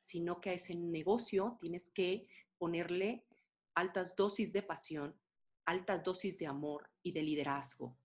sino 0.01 0.41
que 0.41 0.51
a 0.51 0.55
ese 0.55 0.75
negocio 0.75 1.59
tienes 1.61 1.91
que 1.91 2.27
ponerle 2.59 3.27
altas 3.75 4.17
dosis 4.17 4.53
de 4.53 4.63
pasión, 4.63 5.19
altas 5.65 6.03
dosis 6.03 6.39
de 6.39 6.47
amor 6.47 6.91
y 7.03 7.13
de 7.13 7.23
liderazgo. 7.23 7.97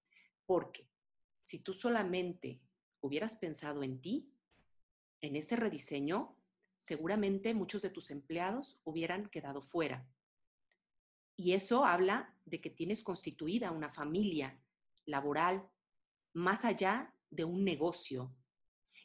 Porque 0.45 0.89
si 1.41 1.63
tú 1.63 1.73
solamente 1.73 2.61
hubieras 3.01 3.37
pensado 3.37 3.83
en 3.83 3.99
ti, 4.01 4.31
en 5.21 5.35
ese 5.35 5.55
rediseño, 5.55 6.36
seguramente 6.77 7.53
muchos 7.53 7.81
de 7.81 7.89
tus 7.89 8.11
empleados 8.11 8.79
hubieran 8.83 9.29
quedado 9.29 9.61
fuera. 9.61 10.07
Y 11.35 11.53
eso 11.53 11.85
habla 11.85 12.35
de 12.45 12.61
que 12.61 12.69
tienes 12.69 13.03
constituida 13.03 13.71
una 13.71 13.89
familia 13.91 14.59
laboral 15.05 15.69
más 16.33 16.65
allá 16.65 17.13
de 17.29 17.43
un 17.43 17.63
negocio, 17.63 18.35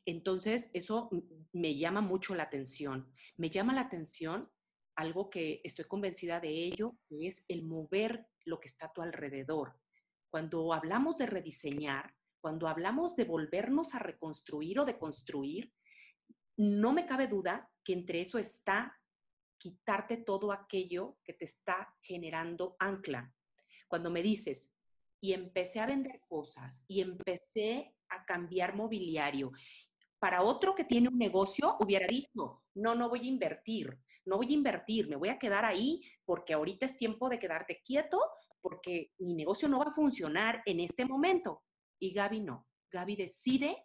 entonces, 0.05 0.71
eso 0.75 1.11
me 1.53 1.77
llama 1.77 2.01
mucho 2.01 2.35
la 2.35 2.45
atención. 2.45 3.13
Me 3.37 3.51
llama 3.51 3.73
la 3.73 3.83
atención 3.83 4.51
algo 4.97 5.31
que 5.31 5.61
estoy 5.65 5.85
convencida 5.85 6.41
de 6.41 6.51
ello, 6.51 6.97
que 7.09 7.29
es 7.29 7.45
el 7.49 7.63
mover 7.63 8.27
lo 8.45 8.61
que 8.61 8.69
está 8.69 8.87
a 8.87 8.93
tu 8.93 9.03
alrededor. 9.03 9.79
Cuando 10.29 10.73
hablamos 10.73 11.17
de 11.17 11.27
rediseñar, 11.27 12.15
cuando 12.41 12.67
hablamos 12.67 13.15
de 13.15 13.25
volvernos 13.25 13.95
a 13.95 14.01
reconstruir 14.01 14.81
o 14.81 14.85
de 14.85 14.99
construir, 14.99 15.73
no 16.57 16.93
me 16.93 17.07
cabe 17.07 17.27
duda 17.27 17.71
que 17.85 17.93
entre 17.93 18.21
eso 18.21 18.39
está 18.39 18.99
quitarte 19.59 20.17
todo 20.17 20.51
aquello 20.51 21.19
que 21.25 21.35
te 21.35 21.45
está 21.45 21.95
generando 22.03 22.77
ancla. 22.81 23.33
Cuando 23.87 24.11
me 24.11 24.23
dices, 24.23 24.73
y 25.21 25.33
empecé 25.33 25.79
a 25.79 25.87
vender 25.87 26.21
cosas, 26.29 26.85
y 26.89 27.01
empecé 27.01 27.95
a 28.09 28.25
cambiar 28.25 28.75
mobiliario, 28.75 29.53
para 30.19 30.43
otro 30.43 30.75
que 30.75 30.85
tiene 30.85 31.09
un 31.09 31.19
negocio 31.19 31.77
hubiera 31.81 32.07
dicho, 32.07 32.63
no, 32.75 32.95
no 32.95 33.09
voy 33.09 33.21
a 33.21 33.29
invertir, 33.29 33.99
no 34.25 34.37
voy 34.37 34.51
a 34.51 34.55
invertir, 34.55 35.09
me 35.09 35.17
voy 35.17 35.29
a 35.29 35.39
quedar 35.39 35.65
ahí 35.65 36.01
porque 36.25 36.55
ahorita 36.55 36.87
es 36.87 36.97
tiempo 36.97 37.29
de 37.29 37.39
quedarte 37.39 37.83
quieto 37.85 38.21
porque 38.61 39.13
mi 39.19 39.35
negocio 39.35 39.69
no 39.69 39.81
va 39.81 39.87
a 39.87 39.95
funcionar 39.95 40.63
en 40.67 40.81
este 40.81 41.05
momento. 41.05 41.65
Y 41.99 42.13
Gaby 42.13 42.41
no, 42.41 42.67
Gaby 42.91 43.17
decide, 43.17 43.77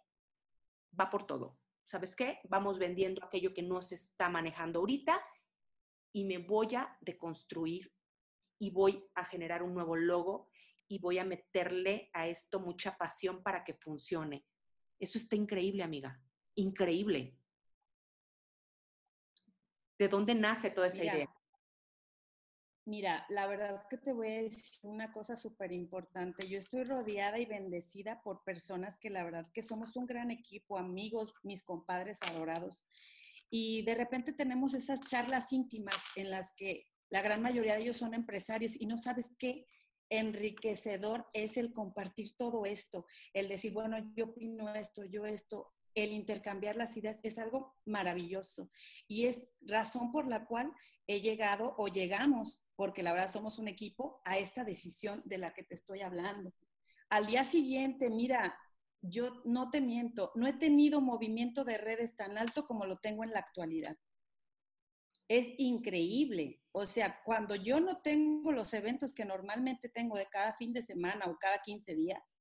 va 0.98 1.10
por 1.10 1.26
todo. 1.26 1.58
¿Sabes 1.88 2.14
qué? 2.14 2.38
Vamos 2.44 2.78
vendiendo 2.78 3.24
aquello 3.24 3.54
que 3.54 3.62
no 3.62 3.80
se 3.80 3.94
está 3.94 4.28
manejando 4.28 4.80
ahorita 4.80 5.20
y 6.12 6.24
me 6.24 6.38
voy 6.38 6.74
a 6.74 6.96
deconstruir 7.00 7.92
y 8.58 8.70
voy 8.70 9.04
a 9.14 9.24
generar 9.24 9.62
un 9.62 9.72
nuevo 9.72 9.96
logo 9.96 10.50
y 10.86 10.98
voy 10.98 11.18
a 11.18 11.24
meterle 11.24 12.10
a 12.12 12.28
esto 12.28 12.60
mucha 12.60 12.96
pasión 12.98 13.42
para 13.42 13.64
que 13.64 13.74
funcione. 13.74 14.44
Eso 14.98 15.16
está 15.16 15.36
increíble, 15.36 15.82
amiga 15.82 16.20
increíble. 16.58 17.36
¿De 19.98 20.08
dónde 20.08 20.34
nace 20.34 20.70
toda 20.70 20.88
esa 20.88 21.04
idea? 21.04 21.28
Mira, 22.88 23.26
la 23.28 23.46
verdad 23.46 23.82
que 23.90 23.98
te 23.98 24.14
voy 24.14 24.28
a 24.28 24.42
decir 24.42 24.78
una 24.80 25.12
cosa 25.12 25.36
súper 25.36 25.72
importante. 25.72 26.48
Yo 26.48 26.58
estoy 26.58 26.84
rodeada 26.84 27.38
y 27.38 27.44
bendecida 27.44 28.22
por 28.22 28.42
personas 28.44 28.96
que 28.96 29.10
la 29.10 29.24
verdad 29.24 29.46
que 29.52 29.60
somos 29.60 29.94
un 29.96 30.06
gran 30.06 30.30
equipo, 30.30 30.78
amigos, 30.78 31.34
mis 31.42 31.62
compadres 31.62 32.16
adorados. 32.22 32.86
Y 33.50 33.82
de 33.82 33.94
repente 33.94 34.32
tenemos 34.32 34.72
esas 34.72 35.02
charlas 35.02 35.52
íntimas 35.52 35.98
en 36.16 36.30
las 36.30 36.54
que 36.54 36.86
la 37.10 37.20
gran 37.20 37.42
mayoría 37.42 37.74
de 37.74 37.82
ellos 37.82 37.98
son 37.98 38.14
empresarios 38.14 38.80
y 38.80 38.86
no 38.86 38.96
sabes 38.96 39.32
qué 39.38 39.66
enriquecedor 40.08 41.26
es 41.34 41.58
el 41.58 41.74
compartir 41.74 42.38
todo 42.38 42.64
esto, 42.64 43.04
el 43.34 43.48
decir, 43.48 43.74
bueno, 43.74 43.98
yo 44.16 44.28
opino 44.28 44.74
esto, 44.74 45.04
yo 45.04 45.26
esto, 45.26 45.74
el 46.04 46.12
intercambiar 46.12 46.76
las 46.76 46.96
ideas 46.96 47.18
es 47.22 47.38
algo 47.38 47.76
maravilloso 47.84 48.70
y 49.06 49.26
es 49.26 49.48
razón 49.60 50.12
por 50.12 50.26
la 50.26 50.46
cual 50.46 50.72
he 51.06 51.20
llegado 51.20 51.74
o 51.78 51.88
llegamos, 51.88 52.62
porque 52.76 53.02
la 53.02 53.12
verdad 53.12 53.30
somos 53.30 53.58
un 53.58 53.68
equipo, 53.68 54.20
a 54.24 54.38
esta 54.38 54.64
decisión 54.64 55.22
de 55.24 55.38
la 55.38 55.54
que 55.54 55.64
te 55.64 55.74
estoy 55.74 56.02
hablando. 56.02 56.52
Al 57.08 57.26
día 57.26 57.44
siguiente, 57.44 58.10
mira, 58.10 58.58
yo 59.00 59.42
no 59.44 59.70
te 59.70 59.80
miento, 59.80 60.32
no 60.34 60.46
he 60.46 60.52
tenido 60.52 61.00
movimiento 61.00 61.64
de 61.64 61.78
redes 61.78 62.14
tan 62.14 62.36
alto 62.36 62.66
como 62.66 62.84
lo 62.84 62.98
tengo 62.98 63.24
en 63.24 63.30
la 63.30 63.40
actualidad. 63.40 63.96
Es 65.28 65.48
increíble. 65.58 66.62
O 66.72 66.86
sea, 66.86 67.20
cuando 67.24 67.54
yo 67.54 67.80
no 67.80 68.00
tengo 68.00 68.52
los 68.52 68.72
eventos 68.74 69.12
que 69.14 69.24
normalmente 69.24 69.88
tengo 69.88 70.16
de 70.16 70.26
cada 70.26 70.54
fin 70.54 70.72
de 70.72 70.82
semana 70.82 71.26
o 71.26 71.38
cada 71.38 71.58
15 71.58 71.94
días, 71.94 72.37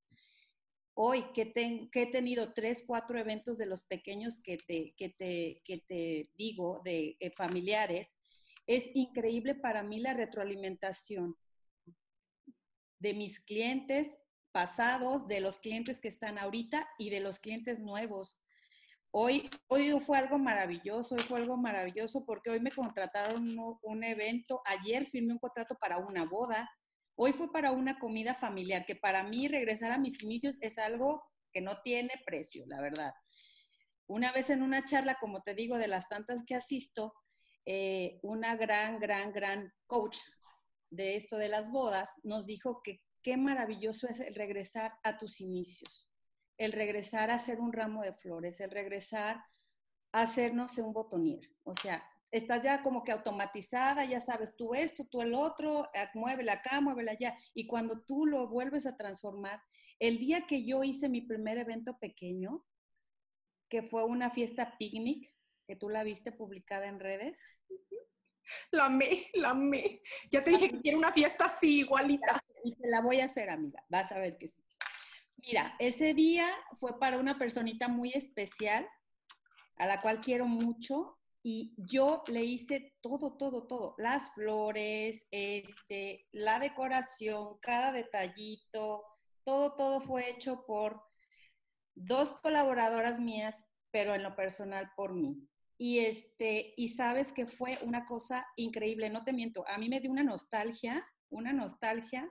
hoy 0.99 1.31
que, 1.31 1.53
he 1.93 2.05
tenido 2.07 2.53
tres, 2.53 2.83
cuatro 2.85 3.19
eventos 3.19 3.59
de 3.59 3.67
los 3.67 3.83
pequeños 3.83 4.39
que 4.39 4.57
te, 4.57 6.31
digo, 6.35 6.81
de 6.83 7.15
eh, 7.19 7.29
familiares, 7.29 8.17
es 8.65 8.89
increíble 8.95 9.53
para 9.53 9.83
mí 9.83 9.99
la 9.99 10.15
retroalimentación 10.15 11.37
de 12.97 13.13
mis 13.13 13.39
clientes 13.39 14.17
pasados, 14.51 15.27
de 15.27 15.39
los 15.39 15.59
clientes 15.59 15.99
que 15.99 16.07
están 16.07 16.39
ahorita 16.39 16.89
y 16.97 17.11
de 17.11 17.19
los 17.19 17.37
clientes 17.37 17.79
nuevos. 17.79 18.39
Hoy, 19.11 19.51
hoy 19.67 19.91
fue 19.99 20.17
algo 20.17 20.39
maravilloso, 20.39 21.13
hoy 21.13 21.21
fue 21.21 21.39
algo 21.39 21.57
maravilloso 21.57 22.25
porque 22.25 22.49
hoy 22.49 22.59
me 22.59 22.71
contrataron 22.71 23.55
un 23.83 24.03
evento, 24.03 24.63
ayer 24.65 25.05
firmé 25.05 25.33
un 25.33 25.39
contrato 25.39 25.77
para 25.79 25.99
una 25.99 26.25
boda, 26.25 26.67
Hoy 27.19 27.33
fue 27.33 27.51
para 27.51 27.71
una 27.71 27.97
comida 27.97 28.35
familiar, 28.35 28.85
que 28.85 28.95
para 28.95 29.23
mí 29.23 29.47
regresar 29.47 29.91
a 29.91 29.97
mis 29.97 30.21
inicios 30.21 30.57
es 30.61 30.77
algo 30.77 31.23
que 31.51 31.61
no 31.61 31.81
tiene 31.81 32.11
precio, 32.27 32.63
la 32.67 32.79
verdad. 32.79 33.11
Una 34.05 34.31
vez 34.31 34.51
en 34.51 34.61
una 34.61 34.85
charla, 34.85 35.17
como 35.19 35.41
te 35.41 35.55
digo, 35.55 35.79
de 35.79 35.87
las 35.87 36.07
tantas 36.07 36.43
que 36.45 36.53
asisto, 36.53 37.15
eh, 37.65 38.19
una 38.21 38.55
gran, 38.55 38.99
gran, 38.99 39.33
gran 39.33 39.73
coach 39.87 40.19
de 40.91 41.15
esto 41.15 41.37
de 41.37 41.49
las 41.49 41.71
bodas 41.71 42.21
nos 42.23 42.45
dijo 42.45 42.81
que 42.83 43.01
qué 43.23 43.35
maravilloso 43.35 44.07
es 44.07 44.19
el 44.19 44.35
regresar 44.35 44.93
a 45.03 45.17
tus 45.17 45.41
inicios, 45.41 46.11
el 46.57 46.71
regresar 46.71 47.31
a 47.31 47.35
hacer 47.35 47.59
un 47.59 47.73
ramo 47.73 48.03
de 48.03 48.13
flores, 48.13 48.59
el 48.59 48.69
regresar 48.69 49.43
a 50.11 50.21
hacernos 50.21 50.77
un 50.77 50.93
botonier. 50.93 51.49
O 51.63 51.73
sea, 51.73 52.07
estás 52.31 52.61
ya 52.61 52.81
como 52.81 53.03
que 53.03 53.11
automatizada, 53.11 54.05
ya 54.05 54.21
sabes 54.21 54.55
tú 54.55 54.73
esto, 54.73 55.05
tú 55.05 55.21
el 55.21 55.33
otro, 55.33 55.89
ah, 55.95 56.09
muévela 56.13 56.53
acá, 56.53 56.81
muévela 56.81 57.13
allá. 57.13 57.35
Y 57.53 57.67
cuando 57.67 58.01
tú 58.03 58.25
lo 58.25 58.47
vuelves 58.47 58.85
a 58.85 58.97
transformar, 58.97 59.61
El 59.99 60.19
día 60.19 60.45
que 60.45 60.63
yo 60.63 60.83
hice 60.83 61.09
mi 61.09 61.21
primer 61.21 61.57
evento 61.57 61.97
pequeño, 61.97 62.63
que 63.67 63.81
fue 63.81 64.03
una 64.03 64.29
fiesta 64.29 64.77
picnic, 64.77 65.33
que 65.65 65.75
tú 65.75 65.89
la 65.89 66.03
viste 66.03 66.31
publicada 66.31 66.87
en 66.87 66.99
redes. 66.99 67.39
La 68.71 68.85
amé, 68.85 69.27
la 69.33 69.49
amé. 69.49 70.01
Ya 70.31 70.41
te 70.41 70.51
dije 70.51 70.69
que 70.69 70.79
quiero 70.79 70.99
una 70.99 71.11
fiesta 71.11 71.45
así, 71.45 71.79
igualita. 71.79 72.41
Y 72.63 72.75
te 72.75 72.89
la 72.89 73.01
voy 73.01 73.19
a 73.19 73.25
hacer, 73.25 73.49
amiga. 73.49 73.83
Vas 73.89 74.09
a 74.11 74.19
ver 74.19 74.37
que 74.37 74.47
sí. 74.47 74.63
Mira, 75.35 75.75
ese 75.79 76.13
día 76.13 76.47
fue 76.79 76.97
para 76.97 77.19
una 77.19 77.37
personita 77.37 77.87
muy 77.87 78.11
especial, 78.13 78.87
a 79.77 79.85
la 79.85 80.01
cual 80.01 80.21
quiero 80.21 80.45
mucho, 80.47 81.16
y 81.49 81.73
yo 81.77 82.25
le 82.27 82.43
hice 82.43 82.93
todo, 82.99 83.37
todo, 83.37 83.67
todo. 83.67 83.95
Las 83.97 84.33
flores, 84.33 85.25
este, 85.31 86.27
la 86.33 86.59
decoración, 86.59 87.57
cada 87.61 87.93
detallito, 87.93 89.05
todo, 89.45 89.73
todo 89.77 90.01
fue 90.01 90.29
hecho 90.29 90.65
por 90.65 91.01
dos 91.95 92.33
colaboradoras 92.41 93.21
mías, 93.21 93.63
pero 93.91 94.13
en 94.13 94.23
lo 94.23 94.35
personal 94.35 94.91
por 94.97 95.13
mí. 95.13 95.47
Y 95.77 95.99
este, 95.99 96.73
y 96.75 96.89
sabes 96.89 97.31
que 97.31 97.47
fue 97.47 97.79
una 97.81 98.03
cosa 98.05 98.45
increíble, 98.57 99.09
no 99.09 99.23
te 99.23 99.31
miento, 99.31 99.63
a 99.69 99.77
mí 99.77 99.87
me 99.87 100.01
dio 100.01 100.11
una 100.11 100.23
nostalgia, 100.23 101.01
una 101.29 101.53
nostalgia 101.53 102.29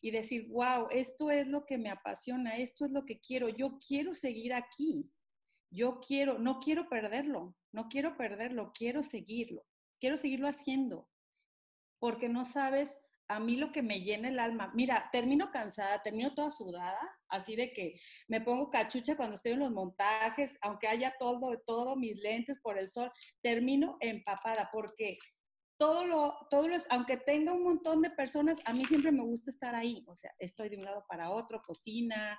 y 0.00 0.10
decir, 0.10 0.48
wow, 0.48 0.88
esto 0.90 1.30
es 1.30 1.46
lo 1.46 1.64
que 1.66 1.78
me 1.78 1.90
apasiona, 1.90 2.56
esto 2.56 2.84
es 2.84 2.90
lo 2.90 3.04
que 3.04 3.20
quiero, 3.20 3.48
yo 3.48 3.78
quiero 3.78 4.12
seguir 4.12 4.52
aquí, 4.52 5.08
yo 5.70 6.00
quiero, 6.00 6.38
no 6.38 6.60
quiero 6.60 6.88
perderlo, 6.88 7.54
no 7.72 7.88
quiero 7.88 8.16
perderlo, 8.16 8.72
quiero 8.72 9.02
seguirlo, 9.02 9.64
quiero 10.00 10.16
seguirlo 10.16 10.48
haciendo, 10.48 11.08
porque 11.98 12.28
no 12.28 12.44
sabes 12.44 12.98
a 13.28 13.40
mí 13.40 13.56
lo 13.56 13.72
que 13.72 13.82
me 13.82 14.00
llena 14.00 14.28
el 14.28 14.38
alma, 14.38 14.70
mira, 14.74 15.08
termino 15.10 15.50
cansada, 15.50 16.02
termino 16.02 16.34
toda 16.34 16.50
sudada, 16.50 17.00
así 17.28 17.56
de 17.56 17.72
que 17.72 18.00
me 18.28 18.40
pongo 18.40 18.70
cachucha 18.70 19.16
cuando 19.16 19.34
estoy 19.34 19.52
en 19.52 19.60
los 19.60 19.72
montajes, 19.72 20.56
aunque 20.60 20.86
haya 20.86 21.12
todo, 21.18 21.60
todo 21.66 21.96
mis 21.96 22.20
lentes 22.20 22.60
por 22.60 22.78
el 22.78 22.88
sol, 22.88 23.10
termino 23.42 23.96
empapada 24.00 24.70
porque 24.72 25.18
todo 25.76 26.06
lo, 26.06 26.38
todo 26.50 26.68
lo, 26.68 26.76
aunque 26.90 27.16
tenga 27.16 27.52
un 27.52 27.64
montón 27.64 28.00
de 28.00 28.10
personas, 28.10 28.58
a 28.64 28.72
mí 28.72 28.86
siempre 28.86 29.12
me 29.12 29.24
gusta 29.24 29.50
estar 29.50 29.74
ahí, 29.74 30.04
o 30.06 30.16
sea, 30.16 30.32
estoy 30.38 30.68
de 30.68 30.76
un 30.76 30.84
lado 30.84 31.04
para 31.08 31.30
otro, 31.30 31.60
cocina, 31.62 32.38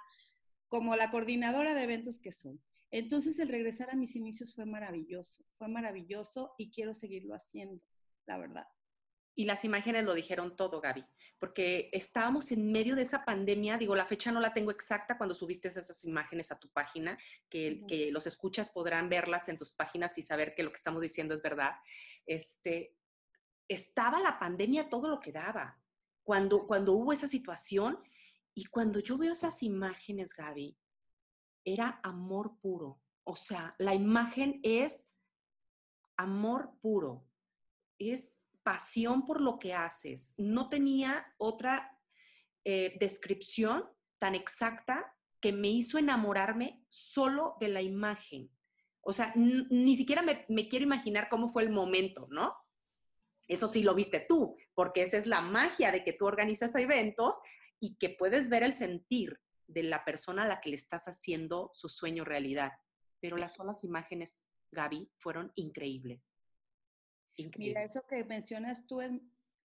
como 0.70 0.96
la 0.96 1.12
coordinadora 1.12 1.74
de 1.74 1.84
eventos 1.84 2.20
que 2.20 2.32
soy. 2.32 2.60
Entonces 2.92 3.38
el 3.40 3.50
regresar 3.50 3.90
a 3.90 3.96
mis 3.96 4.16
inicios 4.16 4.54
fue 4.54 4.66
maravilloso, 4.66 5.44
fue 5.58 5.68
maravilloso 5.68 6.54
y 6.58 6.72
quiero 6.72 6.94
seguirlo 6.94 7.36
haciendo, 7.36 7.84
la 8.26 8.38
verdad. 8.38 8.68
Y 9.36 9.46
las 9.46 9.64
imágenes 9.64 10.04
lo 10.04 10.16
dijeron 10.16 10.56
todo, 10.56 10.82
Gaby, 10.82 11.06
porque 11.38 11.92
estábamos 11.94 12.52
en 12.52 12.72
medio 12.72 12.96
de 12.96 13.04
esa 13.04 13.24
pandemia, 13.24 13.78
digo, 13.78 13.96
la 13.96 14.08
fecha 14.08 14.32
no 14.32 14.40
la 14.40 14.52
tengo 14.52 14.72
exacta 14.72 15.16
cuando 15.16 15.36
subiste 15.36 15.68
esas 15.68 16.04
imágenes 16.06 16.52
a 16.52 16.58
tu 16.60 16.70
página, 16.72 17.20
que, 17.48 17.84
que 17.88 18.12
los 18.12 18.26
escuchas 18.26 18.72
podrán 18.72 19.10
verlas 19.10 19.48
en 19.48 19.60
tus 19.60 19.72
páginas 19.74 20.18
y 20.18 20.24
saber 20.24 20.56
que 20.56 20.64
lo 20.64 20.72
que 20.72 20.78
estamos 20.78 21.04
diciendo 21.04 21.36
es 21.36 21.42
verdad. 21.44 21.74
Este, 22.26 22.96
estaba 23.68 24.20
la 24.20 24.40
pandemia 24.40 24.90
todo 24.90 25.08
lo 25.08 25.20
que 25.20 25.32
daba. 25.32 25.80
Cuando, 26.24 26.66
cuando 26.66 26.94
hubo 26.94 27.14
esa 27.14 27.28
situación 27.28 28.00
y 28.56 28.66
cuando 28.66 29.00
yo 29.00 29.20
veo 29.20 29.34
esas 29.34 29.62
imágenes, 29.62 30.34
Gaby, 30.34 30.76
era 31.68 32.00
amor 32.02 32.58
puro. 32.62 33.02
O 33.26 33.36
sea, 33.36 33.76
la 33.78 33.94
imagen 33.94 34.62
es 34.64 35.14
amor 36.16 36.72
puro. 36.82 37.28
Es 38.00 38.42
pasión 38.64 39.26
por 39.26 39.42
lo 39.42 39.60
que 39.60 39.74
haces. 39.74 40.34
No 40.38 40.70
tenía 40.70 41.26
otra 41.38 42.00
eh, 42.64 42.96
descripción 43.02 43.84
tan 44.18 44.34
exacta 44.34 45.14
que 45.42 45.52
me 45.52 45.68
hizo 45.68 45.98
enamorarme 45.98 46.86
solo 46.88 47.58
de 47.60 47.68
la 47.68 47.82
imagen. 47.82 48.50
O 49.02 49.12
sea, 49.12 49.34
ni 49.36 49.96
siquiera 49.98 50.22
me, 50.22 50.46
me, 50.48 50.70
quiero 50.70 50.84
imaginar 50.84 51.28
cómo 51.30 51.50
fue 51.50 51.64
el 51.64 51.70
momento, 51.70 52.28
¿no? 52.32 52.56
Eso 53.48 53.68
sí 53.68 53.84
lo 53.84 53.94
viste 53.94 54.26
tú, 54.28 54.56
porque 54.74 55.02
esa 55.02 55.18
es 55.18 55.28
la 55.28 55.42
magia 55.42 55.92
de 55.92 56.04
que 56.04 56.14
tú 56.14 56.26
organizas 56.26 56.76
eventos 56.76 57.40
y 57.80 57.98
que 57.98 58.10
puedes 58.10 58.50
ver 58.50 58.64
el 58.64 58.74
sentir 58.74 59.40
de 59.68 59.84
la 59.84 60.04
persona 60.06 60.44
a 60.44 60.48
la 60.48 60.62
que 60.62 60.70
le 60.70 60.76
estás 60.76 61.08
haciendo 61.08 61.72
su 61.74 61.90
sueño 61.90 62.24
realidad. 62.24 62.74
Pero 63.20 63.38
las 63.38 63.54
solas 63.54 63.84
imágenes, 63.84 64.46
Gaby, 64.72 65.10
fueron 65.18 65.52
increíbles. 65.56 66.22
Mira, 67.58 67.84
eso 67.84 68.06
que 68.08 68.24
mencionas 68.24 68.88
tú, 68.88 69.02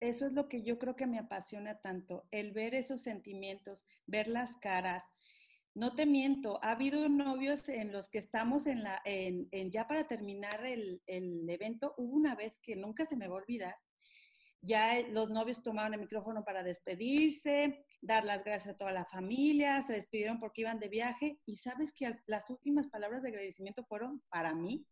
eso 0.01 0.25
es 0.25 0.33
lo 0.33 0.49
que 0.49 0.63
yo 0.63 0.77
creo 0.77 0.95
que 0.95 1.07
me 1.07 1.19
apasiona 1.19 1.79
tanto, 1.79 2.27
el 2.31 2.51
ver 2.51 2.75
esos 2.75 3.01
sentimientos, 3.01 3.85
ver 4.05 4.27
las 4.27 4.57
caras. 4.57 5.05
No 5.73 5.95
te 5.95 6.05
miento, 6.05 6.59
ha 6.63 6.71
habido 6.71 7.07
novios 7.07 7.69
en 7.69 7.93
los 7.93 8.09
que 8.09 8.17
estamos 8.17 8.67
en 8.67 8.83
la, 8.83 9.01
en, 9.05 9.47
ya 9.71 9.87
para 9.87 10.05
terminar 10.05 10.65
el, 10.65 11.01
el 11.07 11.49
evento, 11.49 11.93
hubo 11.97 12.13
una 12.13 12.35
vez 12.35 12.59
que 12.59 12.75
nunca 12.75 13.05
se 13.05 13.15
me 13.15 13.29
va 13.29 13.35
a 13.35 13.41
olvidar, 13.41 13.75
ya 14.61 14.99
los 15.09 15.29
novios 15.29 15.63
tomaron 15.63 15.93
el 15.93 16.01
micrófono 16.01 16.43
para 16.43 16.63
despedirse, 16.63 17.85
dar 18.01 18.23
las 18.25 18.43
gracias 18.43 18.73
a 18.73 18.77
toda 18.77 18.91
la 18.91 19.05
familia, 19.05 19.81
se 19.81 19.93
despidieron 19.93 20.39
porque 20.39 20.61
iban 20.61 20.79
de 20.79 20.89
viaje 20.89 21.39
y 21.45 21.55
sabes 21.55 21.91
que 21.91 22.15
las 22.27 22.49
últimas 22.49 22.87
palabras 22.87 23.23
de 23.23 23.29
agradecimiento 23.29 23.83
fueron 23.85 24.21
para 24.29 24.53
mí. 24.53 24.85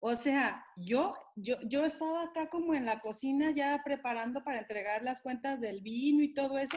O 0.00 0.16
sea, 0.16 0.64
yo, 0.76 1.14
yo, 1.34 1.56
yo 1.66 1.84
estaba 1.84 2.24
acá 2.24 2.50
como 2.50 2.74
en 2.74 2.84
la 2.84 3.00
cocina 3.00 3.52
ya 3.52 3.80
preparando 3.82 4.44
para 4.44 4.58
entregar 4.58 5.02
las 5.02 5.22
cuentas 5.22 5.60
del 5.60 5.80
vino 5.80 6.22
y 6.22 6.34
todo 6.34 6.58
eso. 6.58 6.76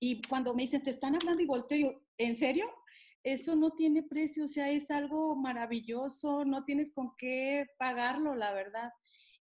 Y 0.00 0.22
cuando 0.22 0.54
me 0.54 0.62
dicen, 0.62 0.82
te 0.82 0.90
están 0.90 1.16
hablando 1.16 1.42
y 1.42 1.46
volteo, 1.46 2.02
¿en 2.16 2.36
serio? 2.36 2.72
Eso 3.24 3.56
no 3.56 3.72
tiene 3.72 4.04
precio, 4.04 4.44
o 4.44 4.48
sea, 4.48 4.70
es 4.70 4.90
algo 4.92 5.34
maravilloso, 5.34 6.44
no 6.44 6.64
tienes 6.64 6.92
con 6.92 7.16
qué 7.16 7.66
pagarlo, 7.78 8.36
la 8.36 8.52
verdad. 8.54 8.92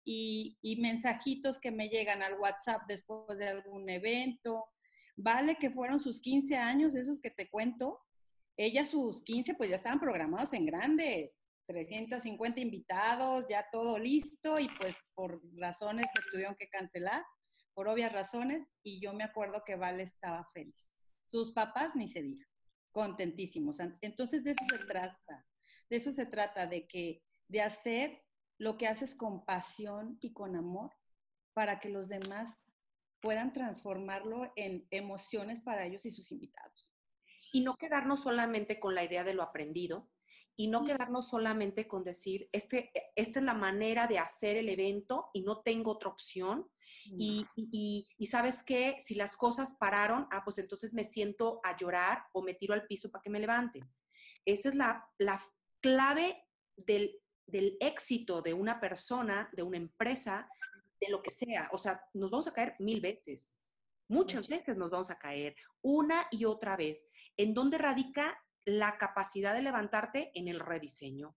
Y, 0.08 0.56
y 0.62 0.76
mensajitos 0.76 1.58
que 1.58 1.72
me 1.72 1.88
llegan 1.88 2.22
al 2.22 2.38
WhatsApp 2.38 2.82
después 2.86 3.36
de 3.38 3.48
algún 3.48 3.88
evento. 3.90 4.64
Vale 5.16 5.56
que 5.56 5.70
fueron 5.70 5.98
sus 5.98 6.20
15 6.20 6.56
años, 6.56 6.94
esos 6.94 7.20
que 7.20 7.30
te 7.30 7.50
cuento. 7.50 8.00
Ella 8.56 8.86
sus 8.86 9.22
15 9.24 9.54
pues 9.54 9.68
ya 9.68 9.76
estaban 9.76 10.00
programados 10.00 10.52
en 10.52 10.64
grande, 10.64 11.34
350 11.66 12.60
invitados, 12.60 13.46
ya 13.48 13.66
todo 13.70 13.98
listo 13.98 14.58
y 14.58 14.68
pues 14.78 14.94
por 15.14 15.40
razones 15.56 16.06
se 16.14 16.22
tuvieron 16.30 16.54
que 16.54 16.68
cancelar, 16.68 17.22
por 17.74 17.88
obvias 17.88 18.12
razones, 18.12 18.66
y 18.82 19.00
yo 19.00 19.12
me 19.12 19.24
acuerdo 19.24 19.62
que 19.66 19.76
Vale 19.76 20.02
estaba 20.02 20.48
feliz. 20.54 21.10
Sus 21.26 21.52
papás 21.52 21.94
ni 21.96 22.08
se 22.08 22.22
diga, 22.22 22.46
contentísimos. 22.92 23.78
Entonces 24.00 24.44
de 24.44 24.52
eso 24.52 24.64
se 24.70 24.78
trata, 24.86 25.46
de 25.90 25.96
eso 25.96 26.12
se 26.12 26.26
trata, 26.26 26.66
de 26.66 26.86
que, 26.86 27.22
de 27.48 27.60
hacer 27.60 28.22
lo 28.58 28.76
que 28.76 28.86
haces 28.86 29.14
con 29.14 29.44
pasión 29.44 30.18
y 30.20 30.32
con 30.32 30.56
amor 30.56 30.92
para 31.52 31.80
que 31.80 31.88
los 31.88 32.08
demás 32.08 32.58
puedan 33.20 33.52
transformarlo 33.52 34.52
en 34.56 34.86
emociones 34.90 35.60
para 35.60 35.84
ellos 35.86 36.06
y 36.06 36.10
sus 36.10 36.32
invitados. 36.32 36.94
Y 37.52 37.60
no 37.60 37.76
quedarnos 37.76 38.22
solamente 38.22 38.78
con 38.78 38.94
la 38.94 39.04
idea 39.04 39.24
de 39.24 39.34
lo 39.34 39.42
aprendido, 39.42 40.10
y 40.56 40.68
no 40.68 40.84
quedarnos 40.84 41.28
solamente 41.28 41.86
con 41.86 42.02
decir, 42.02 42.48
este, 42.50 42.90
esta 43.14 43.38
es 43.40 43.44
la 43.44 43.52
manera 43.52 44.06
de 44.06 44.18
hacer 44.18 44.56
el 44.56 44.70
evento 44.70 45.28
y 45.34 45.42
no 45.42 45.60
tengo 45.60 45.92
otra 45.92 46.08
opción. 46.08 46.68
Y, 47.18 47.46
y, 47.54 48.26
sabes 48.26 48.64
qué, 48.64 48.96
si 48.98 49.14
las 49.14 49.36
cosas 49.36 49.76
pararon, 49.78 50.26
ah, 50.32 50.42
pues 50.42 50.58
entonces 50.58 50.92
me 50.92 51.04
siento 51.04 51.60
a 51.62 51.76
llorar 51.76 52.24
o 52.32 52.42
me 52.42 52.54
tiro 52.54 52.74
al 52.74 52.86
piso 52.88 53.12
para 53.12 53.22
que 53.22 53.30
me 53.30 53.38
levanten. 53.38 53.88
Esa 54.44 54.70
es 54.70 54.74
la, 54.74 55.08
la 55.18 55.40
clave 55.80 56.42
del, 56.74 57.20
del 57.46 57.76
éxito 57.80 58.42
de 58.42 58.54
una 58.54 58.80
persona, 58.80 59.48
de 59.52 59.62
una 59.62 59.76
empresa, 59.76 60.48
de 61.00 61.08
lo 61.08 61.22
que 61.22 61.30
sea. 61.30 61.68
O 61.72 61.78
sea, 61.78 62.02
nos 62.14 62.30
vamos 62.30 62.48
a 62.48 62.52
caer 62.52 62.74
mil 62.78 63.00
veces. 63.00 63.58
Muchas 64.08 64.48
veces 64.48 64.76
nos 64.76 64.90
vamos 64.90 65.10
a 65.10 65.18
caer, 65.18 65.56
una 65.82 66.26
y 66.30 66.44
otra 66.44 66.76
vez. 66.76 67.08
¿En 67.36 67.54
dónde 67.54 67.78
radica 67.78 68.38
la 68.66 68.98
capacidad 68.98 69.54
de 69.54 69.62
levantarte 69.62 70.32
en 70.34 70.48
el 70.48 70.60
rediseño. 70.60 71.36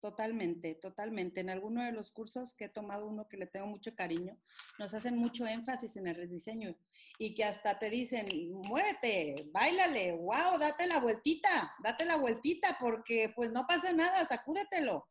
Totalmente, 0.00 0.74
totalmente. 0.74 1.40
En 1.40 1.50
alguno 1.50 1.82
de 1.82 1.92
los 1.92 2.10
cursos 2.10 2.54
que 2.54 2.64
he 2.64 2.68
tomado 2.68 3.06
uno 3.06 3.28
que 3.28 3.36
le 3.36 3.46
tengo 3.46 3.66
mucho 3.66 3.94
cariño, 3.94 4.38
nos 4.78 4.94
hacen 4.94 5.18
mucho 5.18 5.46
énfasis 5.46 5.96
en 5.96 6.06
el 6.06 6.16
rediseño 6.16 6.74
y 7.18 7.34
que 7.34 7.44
hasta 7.44 7.78
te 7.78 7.90
dicen, 7.90 8.26
muévete, 8.52 9.50
bailale, 9.52 10.12
wow, 10.12 10.58
date 10.58 10.86
la 10.86 11.00
vueltita, 11.00 11.74
date 11.82 12.06
la 12.06 12.16
vueltita 12.16 12.78
porque 12.80 13.32
pues 13.36 13.52
no 13.52 13.66
pasa 13.66 13.92
nada, 13.92 14.24
sacúdetelo. 14.24 15.06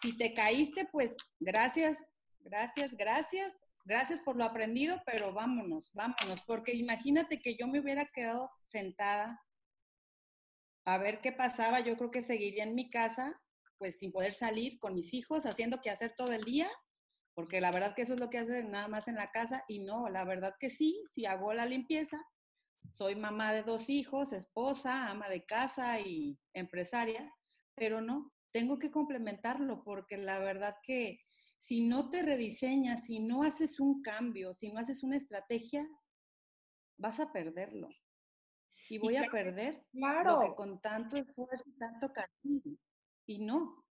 Si 0.00 0.16
te 0.16 0.32
caíste, 0.32 0.88
pues 0.90 1.14
gracias, 1.38 2.06
gracias, 2.40 2.92
gracias, 2.96 3.52
gracias 3.84 4.20
por 4.20 4.36
lo 4.36 4.44
aprendido, 4.44 5.02
pero 5.04 5.32
vámonos, 5.34 5.92
vámonos, 5.92 6.40
porque 6.46 6.72
imagínate 6.74 7.40
que 7.40 7.54
yo 7.54 7.66
me 7.66 7.80
hubiera 7.80 8.06
quedado 8.06 8.50
sentada 8.62 9.42
a 10.86 10.98
ver 10.98 11.20
qué 11.20 11.32
pasaba. 11.32 11.80
Yo 11.80 11.96
creo 11.96 12.10
que 12.10 12.22
seguiría 12.22 12.64
en 12.64 12.74
mi 12.74 12.88
casa, 12.88 13.38
pues 13.78 13.98
sin 13.98 14.12
poder 14.12 14.32
salir 14.32 14.78
con 14.78 14.94
mis 14.94 15.14
hijos, 15.14 15.46
haciendo 15.46 15.80
que 15.80 15.90
hacer 15.90 16.14
todo 16.16 16.32
el 16.32 16.42
día, 16.42 16.68
porque 17.34 17.60
la 17.60 17.70
verdad 17.70 17.94
que 17.94 18.02
eso 18.02 18.14
es 18.14 18.20
lo 18.20 18.30
que 18.30 18.38
hace 18.38 18.64
nada 18.64 18.88
más 18.88 19.08
en 19.08 19.16
la 19.16 19.30
casa 19.30 19.64
y 19.68 19.80
no, 19.80 20.08
la 20.08 20.24
verdad 20.24 20.54
que 20.58 20.70
sí, 20.70 21.02
si 21.12 21.26
hago 21.26 21.52
la 21.52 21.66
limpieza, 21.66 22.18
soy 22.92 23.14
mamá 23.14 23.52
de 23.52 23.62
dos 23.62 23.90
hijos, 23.90 24.32
esposa, 24.32 25.10
ama 25.10 25.28
de 25.28 25.44
casa 25.44 26.00
y 26.00 26.38
empresaria, 26.54 27.30
pero 27.74 28.00
no, 28.00 28.32
tengo 28.52 28.78
que 28.78 28.90
complementarlo 28.90 29.82
porque 29.84 30.16
la 30.16 30.38
verdad 30.38 30.76
que 30.82 31.20
si 31.58 31.82
no 31.82 32.10
te 32.10 32.22
rediseñas, 32.22 33.04
si 33.04 33.20
no 33.20 33.42
haces 33.42 33.80
un 33.80 34.02
cambio, 34.02 34.52
si 34.52 34.70
no 34.70 34.78
haces 34.78 35.02
una 35.02 35.16
estrategia, 35.16 35.86
vas 36.96 37.20
a 37.20 37.32
perderlo. 37.32 37.88
Y 38.88 38.98
voy 38.98 39.16
a 39.16 39.28
perder 39.30 39.84
lo 39.92 40.40
que 40.40 40.54
con 40.54 40.80
tanto 40.80 41.16
esfuerzo 41.16 41.64
y 41.66 41.78
tanto 41.78 42.12
cariño. 42.12 42.78
Y 43.26 43.38
no. 43.38 43.84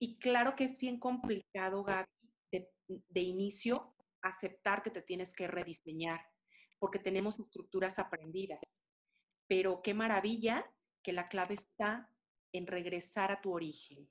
Y 0.00 0.18
claro 0.18 0.56
que 0.56 0.64
es 0.64 0.78
bien 0.78 0.98
complicado, 0.98 1.84
Gaby, 1.84 2.08
de, 2.50 2.70
de 2.88 3.20
inicio 3.20 3.94
aceptar 4.22 4.82
que 4.82 4.90
te 4.90 5.02
tienes 5.02 5.34
que 5.34 5.46
rediseñar, 5.46 6.20
porque 6.78 6.98
tenemos 6.98 7.38
estructuras 7.38 7.98
aprendidas. 7.98 8.82
Pero 9.48 9.82
qué 9.82 9.94
maravilla 9.94 10.64
que 11.02 11.12
la 11.12 11.28
clave 11.28 11.54
está 11.54 12.08
en 12.52 12.66
regresar 12.66 13.32
a 13.32 13.40
tu 13.40 13.52
origen. 13.52 14.08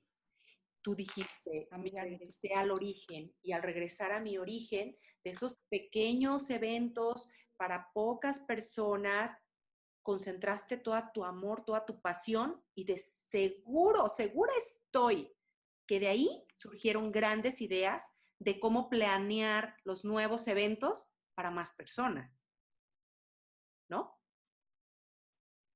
Tú 0.82 0.94
dijiste, 0.94 1.68
regresé 1.70 2.54
al 2.54 2.70
origen 2.70 3.32
y 3.42 3.52
al 3.52 3.62
regresar 3.62 4.12
a 4.12 4.20
mi 4.20 4.36
origen, 4.36 4.96
de 5.24 5.30
esos 5.30 5.56
pequeños 5.68 6.50
eventos 6.50 7.30
para 7.56 7.90
pocas 7.94 8.40
personas, 8.40 9.36
concentraste 10.02 10.76
toda 10.76 11.12
tu 11.12 11.24
amor, 11.24 11.64
toda 11.64 11.84
tu 11.86 12.00
pasión 12.00 12.62
y 12.74 12.84
de 12.84 12.98
seguro, 12.98 14.08
segura 14.08 14.52
estoy 14.56 15.32
que 15.86 16.00
de 16.00 16.08
ahí 16.08 16.44
surgieron 16.52 17.12
grandes 17.12 17.60
ideas 17.60 18.08
de 18.38 18.58
cómo 18.58 18.88
planear 18.88 19.76
los 19.84 20.04
nuevos 20.04 20.48
eventos 20.48 21.12
para 21.34 21.50
más 21.50 21.72
personas. 21.72 22.48
¿No? 23.88 24.18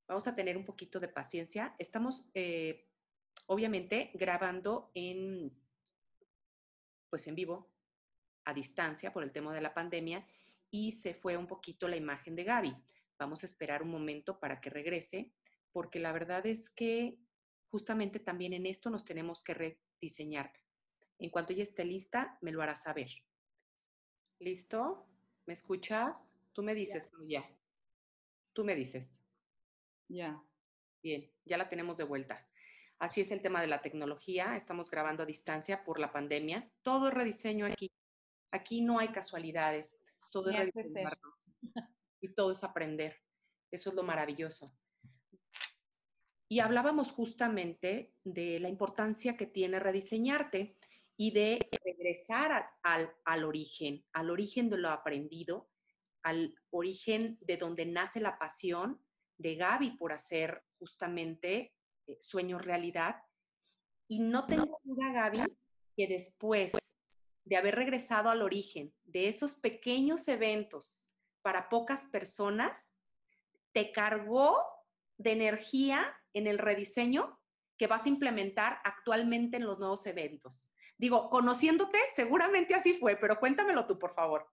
Vamos 0.08 0.26
a 0.26 0.34
tener 0.34 0.56
un 0.56 0.64
poquito 0.64 1.00
de 1.00 1.08
paciencia. 1.08 1.74
Estamos, 1.78 2.28
eh, 2.34 2.88
obviamente, 3.46 4.10
grabando 4.14 4.90
en, 4.94 5.52
pues 7.10 7.26
en 7.26 7.34
vivo, 7.34 7.70
a 8.44 8.54
distancia 8.54 9.12
por 9.12 9.24
el 9.24 9.32
tema 9.32 9.52
de 9.52 9.60
la 9.60 9.74
pandemia 9.74 10.26
y 10.70 10.92
se 10.92 11.14
fue 11.14 11.36
un 11.36 11.46
poquito 11.46 11.88
la 11.88 11.96
imagen 11.96 12.36
de 12.36 12.44
Gaby. 12.44 12.76
Vamos 13.18 13.42
a 13.42 13.46
esperar 13.46 13.82
un 13.82 13.90
momento 13.90 14.38
para 14.38 14.60
que 14.60 14.70
regrese, 14.70 15.32
porque 15.72 16.00
la 16.00 16.12
verdad 16.12 16.46
es 16.46 16.70
que 16.70 17.18
justamente 17.70 18.20
también 18.20 18.52
en 18.52 18.66
esto 18.66 18.90
nos 18.90 19.04
tenemos 19.04 19.42
que 19.42 19.54
rediseñar. 19.54 20.52
En 21.18 21.30
cuanto 21.30 21.52
ella 21.52 21.62
esté 21.62 21.84
lista, 21.84 22.38
me 22.42 22.52
lo 22.52 22.62
hará 22.62 22.76
saber. 22.76 23.10
¿Listo? 24.38 25.06
¿Me 25.46 25.54
escuchas? 25.54 26.34
Tú 26.52 26.62
me 26.62 26.74
dices, 26.74 27.10
ya. 27.26 27.48
Tú 28.52 28.64
me 28.64 28.74
dices. 28.74 29.22
Ya. 30.08 30.42
Bien, 31.02 31.30
ya 31.44 31.56
la 31.56 31.68
tenemos 31.68 31.96
de 31.96 32.04
vuelta. 32.04 32.48
Así 32.98 33.20
es 33.20 33.30
el 33.30 33.42
tema 33.42 33.60
de 33.60 33.66
la 33.66 33.82
tecnología. 33.82 34.56
Estamos 34.56 34.90
grabando 34.90 35.22
a 35.22 35.26
distancia 35.26 35.84
por 35.84 35.98
la 35.98 36.12
pandemia. 36.12 36.70
Todo 36.82 37.10
rediseño 37.10 37.66
aquí. 37.66 37.90
Aquí 38.50 38.80
no 38.80 38.98
hay 38.98 39.08
casualidades. 39.08 40.02
Todo 40.30 40.50
es 40.50 40.72
rediseñarnos. 40.74 41.54
Y 42.20 42.34
todo 42.34 42.52
es 42.52 42.64
aprender. 42.64 43.16
Eso 43.70 43.90
es 43.90 43.96
lo 43.96 44.02
maravilloso. 44.02 44.76
Y 46.48 46.60
hablábamos 46.60 47.10
justamente 47.10 48.14
de 48.24 48.60
la 48.60 48.68
importancia 48.68 49.36
que 49.36 49.46
tiene 49.46 49.80
rediseñarte 49.80 50.76
y 51.16 51.32
de 51.32 51.58
regresar 51.84 52.70
al, 52.82 53.12
al 53.24 53.44
origen, 53.44 54.04
al 54.12 54.30
origen 54.30 54.70
de 54.70 54.78
lo 54.78 54.90
aprendido, 54.90 55.68
al 56.22 56.54
origen 56.70 57.38
de 57.40 57.56
donde 57.56 57.86
nace 57.86 58.20
la 58.20 58.38
pasión 58.38 59.02
de 59.38 59.56
Gaby 59.56 59.96
por 59.96 60.12
hacer 60.12 60.62
justamente 60.78 61.74
eh, 62.06 62.18
sueños 62.20 62.64
realidad. 62.64 63.16
Y 64.08 64.20
no 64.20 64.46
tengo 64.46 64.80
duda, 64.84 65.12
Gaby, 65.12 65.44
que 65.96 66.06
después 66.06 66.96
de 67.44 67.56
haber 67.56 67.74
regresado 67.76 68.28
al 68.30 68.42
origen 68.42 68.92
de 69.04 69.28
esos 69.28 69.56
pequeños 69.56 70.28
eventos 70.28 71.08
para 71.46 71.68
pocas 71.68 72.06
personas, 72.06 72.90
te 73.70 73.92
cargó 73.92 74.58
de 75.16 75.30
energía 75.30 76.12
en 76.32 76.48
el 76.48 76.58
rediseño 76.58 77.38
que 77.76 77.86
vas 77.86 78.04
a 78.04 78.08
implementar 78.08 78.80
actualmente 78.82 79.58
en 79.58 79.64
los 79.64 79.78
nuevos 79.78 80.04
eventos. 80.08 80.74
Digo, 80.98 81.30
conociéndote, 81.30 82.00
seguramente 82.12 82.74
así 82.74 82.94
fue, 82.94 83.14
pero 83.14 83.38
cuéntamelo 83.38 83.86
tú, 83.86 83.96
por 83.96 84.12
favor. 84.16 84.50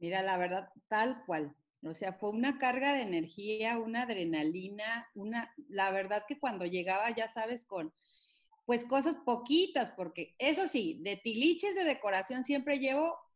Mira, 0.00 0.22
la 0.22 0.38
verdad, 0.38 0.72
tal 0.88 1.22
cual. 1.24 1.54
O 1.84 1.94
sea, 1.94 2.14
fue 2.14 2.30
una 2.30 2.58
carga 2.58 2.92
de 2.92 3.02
energía, 3.02 3.78
una 3.78 4.02
adrenalina, 4.02 5.08
una, 5.14 5.54
la 5.68 5.92
verdad 5.92 6.24
que 6.26 6.40
cuando 6.40 6.66
llegaba, 6.66 7.10
ya 7.10 7.28
sabes, 7.28 7.64
con 7.64 7.94
pues 8.66 8.84
cosas 8.84 9.14
poquitas, 9.24 9.92
porque 9.92 10.34
eso 10.40 10.66
sí, 10.66 10.98
de 11.02 11.14
tiliches 11.14 11.76
de 11.76 11.84
decoración 11.84 12.44
siempre 12.44 12.80
llevo 12.80 13.29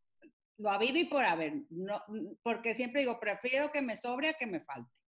lo 0.59 0.71
habido 0.71 0.99
y 0.99 1.05
por 1.05 1.25
haber, 1.25 1.55
no, 1.71 2.03
porque 2.43 2.75
siempre 2.75 3.03
digo, 3.03 3.19
prefiero 3.19 3.71
que 3.73 3.83
me 3.83 3.97
sobre 3.97 4.29
a 4.29 4.35
que 4.35 4.47
me 4.47 4.61
falte. 4.61 5.01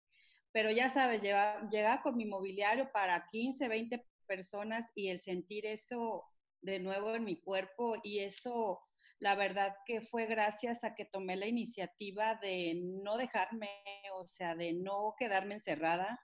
Pero 0.52 0.70
ya 0.70 0.90
sabes, 0.90 1.22
llegaba 1.22 2.02
con 2.02 2.16
mi 2.16 2.24
mobiliario 2.24 2.90
para 2.92 3.26
15, 3.26 3.68
20 3.68 4.06
personas 4.26 4.84
y 4.94 5.08
el 5.10 5.20
sentir 5.20 5.66
eso 5.66 6.24
de 6.62 6.80
nuevo 6.80 7.14
en 7.14 7.24
mi 7.24 7.40
cuerpo 7.40 7.96
y 8.02 8.20
eso 8.20 8.80
la 9.18 9.34
verdad 9.34 9.74
que 9.86 10.00
fue 10.00 10.26
gracias 10.26 10.84
a 10.84 10.94
que 10.94 11.04
tomé 11.04 11.36
la 11.36 11.46
iniciativa 11.46 12.34
de 12.36 12.80
no 13.02 13.16
dejarme, 13.16 13.68
o 14.14 14.26
sea, 14.26 14.54
de 14.54 14.74
no 14.74 15.14
quedarme 15.18 15.54
encerrada, 15.54 16.18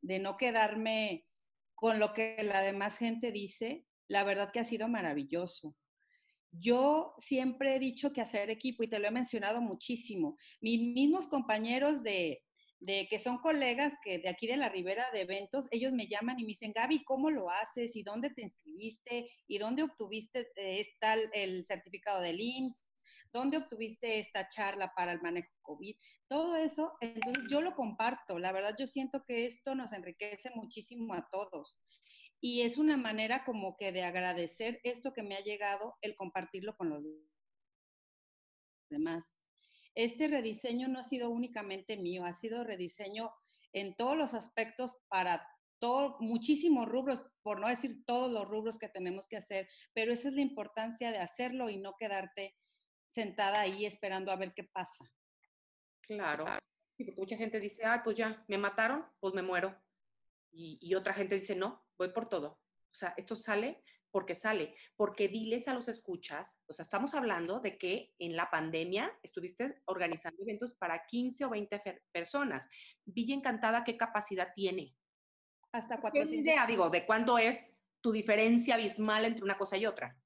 de 0.00 0.18
no 0.20 0.36
quedarme 0.36 1.26
con 1.74 1.98
lo 1.98 2.12
que 2.12 2.36
la 2.42 2.62
demás 2.62 2.98
gente 2.98 3.32
dice, 3.32 3.84
la 4.08 4.22
verdad 4.22 4.50
que 4.52 4.60
ha 4.60 4.64
sido 4.64 4.88
maravilloso. 4.88 5.74
Yo 6.52 7.14
siempre 7.18 7.76
he 7.76 7.78
dicho 7.78 8.12
que 8.12 8.20
hacer 8.20 8.50
equipo, 8.50 8.82
y 8.82 8.88
te 8.88 8.98
lo 8.98 9.08
he 9.08 9.10
mencionado 9.10 9.60
muchísimo, 9.60 10.36
mis 10.60 10.80
mismos 10.80 11.28
compañeros 11.28 12.02
de, 12.02 12.42
que 13.10 13.18
son 13.18 13.38
colegas 13.38 13.94
que 14.02 14.18
de 14.18 14.28
aquí 14.28 14.46
de 14.46 14.56
la 14.56 14.68
Ribera 14.68 15.06
de 15.12 15.22
eventos, 15.22 15.66
ellos 15.70 15.92
me 15.92 16.06
llaman 16.06 16.38
y 16.38 16.42
me 16.42 16.48
dicen, 16.48 16.72
Gaby, 16.74 17.04
¿cómo 17.04 17.30
lo 17.30 17.50
haces? 17.50 17.96
¿Y 17.96 18.02
dónde 18.02 18.30
te 18.30 18.42
inscribiste? 18.42 19.28
¿Y 19.46 19.58
dónde 19.58 19.82
obtuviste 19.82 20.48
eh, 20.56 20.86
el 21.34 21.64
certificado 21.64 22.20
del 22.20 22.40
IMSS? 22.40 22.82
¿Dónde 23.32 23.58
obtuviste 23.58 24.18
esta 24.18 24.48
charla 24.48 24.92
para 24.96 25.12
el 25.12 25.20
manejo 25.20 25.52
COVID? 25.62 25.94
Todo 26.28 26.56
eso, 26.56 26.94
entonces 27.00 27.44
yo 27.50 27.60
lo 27.60 27.74
comparto. 27.74 28.38
La 28.38 28.52
verdad, 28.52 28.74
yo 28.78 28.86
siento 28.86 29.24
que 29.26 29.46
esto 29.46 29.74
nos 29.74 29.92
enriquece 29.92 30.50
muchísimo 30.54 31.12
a 31.12 31.28
todos. 31.30 31.78
Y 32.40 32.62
es 32.62 32.76
una 32.76 32.96
manera 32.96 33.44
como 33.44 33.76
que 33.76 33.92
de 33.92 34.02
agradecer 34.02 34.80
esto 34.84 35.12
que 35.12 35.22
me 35.22 35.36
ha 35.36 35.40
llegado, 35.40 35.96
el 36.00 36.14
compartirlo 36.14 36.76
con 36.76 36.90
los 36.90 37.06
demás 38.90 39.36
este 39.96 40.28
rediseño 40.28 40.88
no 40.88 41.00
ha 41.00 41.02
sido 41.02 41.30
únicamente 41.30 41.96
mío, 41.96 42.26
ha 42.26 42.34
sido 42.34 42.62
rediseño 42.62 43.32
en 43.72 43.96
todos 43.96 44.16
los 44.16 44.34
aspectos 44.34 44.96
para 45.08 45.48
todo, 45.78 46.18
muchísimos 46.20 46.86
rubros, 46.86 47.22
por 47.42 47.60
no 47.60 47.68
decir 47.68 48.04
todos 48.04 48.30
los 48.30 48.46
rubros 48.46 48.78
que 48.78 48.88
tenemos 48.88 49.26
que 49.26 49.38
hacer, 49.38 49.68
pero 49.94 50.12
esa 50.12 50.28
es 50.28 50.34
la 50.34 50.42
importancia 50.42 51.10
de 51.10 51.18
hacerlo 51.18 51.70
y 51.70 51.78
no 51.78 51.96
quedarte 51.98 52.54
sentada 53.08 53.60
ahí 53.60 53.86
esperando 53.86 54.30
a 54.30 54.36
ver 54.36 54.52
qué 54.54 54.64
pasa. 54.64 55.10
Claro, 56.02 56.44
porque 56.96 57.12
mucha 57.16 57.36
gente 57.36 57.58
dice, 57.58 57.84
ah, 57.84 58.02
pues 58.04 58.16
ya, 58.16 58.44
me 58.48 58.58
mataron, 58.58 59.04
pues 59.18 59.34
me 59.34 59.42
muero. 59.42 59.74
Y, 60.56 60.78
y 60.80 60.94
otra 60.94 61.12
gente 61.12 61.36
dice, 61.36 61.54
no, 61.54 61.84
voy 61.98 62.08
por 62.08 62.28
todo. 62.28 62.48
O 62.90 62.94
sea, 62.94 63.12
esto 63.16 63.36
sale 63.36 63.82
porque 64.16 64.34
sale, 64.34 64.74
porque 64.96 65.28
diles 65.28 65.68
a 65.68 65.74
los 65.74 65.88
escuchas, 65.88 66.58
o 66.68 66.72
sea, 66.72 66.84
estamos 66.84 67.14
hablando 67.14 67.60
de 67.60 67.76
que 67.76 68.14
en 68.18 68.34
la 68.34 68.48
pandemia 68.48 69.12
estuviste 69.22 69.82
organizando 69.84 70.42
eventos 70.42 70.72
para 70.72 71.04
15 71.04 71.44
o 71.44 71.50
20 71.50 71.82
personas. 72.12 72.66
Villa 73.04 73.34
Encantada, 73.34 73.84
¿qué 73.84 73.98
capacidad 73.98 74.54
tiene? 74.54 74.96
Hasta 75.70 76.00
400. 76.00 76.30
¿Qué 76.30 76.36
idea, 76.40 76.66
digo, 76.66 76.88
de 76.88 77.04
cuándo 77.04 77.36
es 77.36 77.76
tu 78.00 78.10
diferencia 78.10 78.76
abismal 78.76 79.26
entre 79.26 79.44
una 79.44 79.58
cosa 79.58 79.76
y 79.76 79.84
otra? 79.84 80.18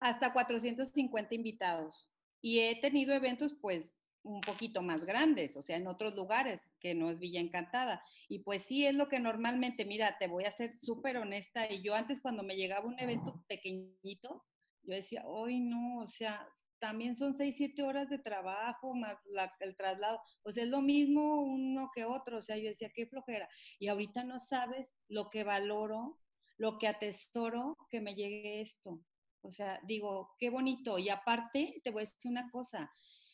Hasta 0.00 0.34
450 0.34 1.34
invitados. 1.34 2.10
Y 2.42 2.60
he 2.60 2.78
tenido 2.78 3.14
eventos, 3.14 3.54
pues, 3.58 3.90
un 4.22 4.40
poquito 4.40 4.82
más 4.82 5.04
grandes, 5.04 5.56
o 5.56 5.62
sea, 5.62 5.76
en 5.76 5.86
otros 5.86 6.14
lugares, 6.14 6.72
que 6.80 6.94
no 6.94 7.10
es 7.10 7.20
Villa 7.20 7.40
Encantada. 7.40 8.04
Y 8.28 8.40
pues 8.40 8.64
sí, 8.64 8.86
es 8.86 8.94
lo 8.94 9.08
que 9.08 9.20
normalmente, 9.20 9.84
mira, 9.84 10.16
te 10.18 10.28
voy 10.28 10.44
a 10.44 10.50
ser 10.50 10.78
súper 10.78 11.16
honesta, 11.16 11.70
y 11.70 11.82
yo 11.82 11.94
antes 11.94 12.20
cuando 12.20 12.42
me 12.42 12.56
llegaba 12.56 12.86
un 12.86 12.98
evento 12.98 13.44
pequeñito, 13.48 14.44
yo 14.82 14.94
decía, 14.94 15.22
hoy 15.26 15.60
no, 15.60 16.00
o 16.00 16.06
sea, 16.06 16.46
también 16.78 17.14
son 17.14 17.34
seis, 17.34 17.56
siete 17.56 17.82
horas 17.82 18.08
de 18.08 18.18
trabajo 18.18 18.94
más 18.94 19.18
el 19.60 19.76
traslado, 19.76 20.20
o 20.42 20.50
sea, 20.50 20.64
es 20.64 20.70
lo 20.70 20.80
mismo 20.80 21.42
uno 21.42 21.90
que 21.94 22.04
otro, 22.04 22.38
o 22.38 22.42
sea, 22.42 22.56
yo 22.56 22.68
decía, 22.68 22.90
qué 22.94 23.06
flojera. 23.06 23.48
Y 23.78 23.88
ahorita 23.88 24.24
no 24.24 24.38
sabes 24.38 24.96
lo 25.08 25.30
que 25.30 25.44
valoro, 25.44 26.18
lo 26.56 26.78
que 26.78 26.88
atesoro 26.88 27.76
que 27.90 28.00
me 28.00 28.14
llegue 28.14 28.60
esto. 28.60 29.00
O 29.42 29.50
sea, 29.50 29.80
digo, 29.84 30.34
qué 30.38 30.50
bonito. 30.50 30.98
Y 30.98 31.08
aparte, 31.08 31.80
te 31.82 31.90
voy 31.90 32.02
a 32.02 32.04
decir 32.04 32.30
una 32.30 32.50
cosa, 32.50 32.90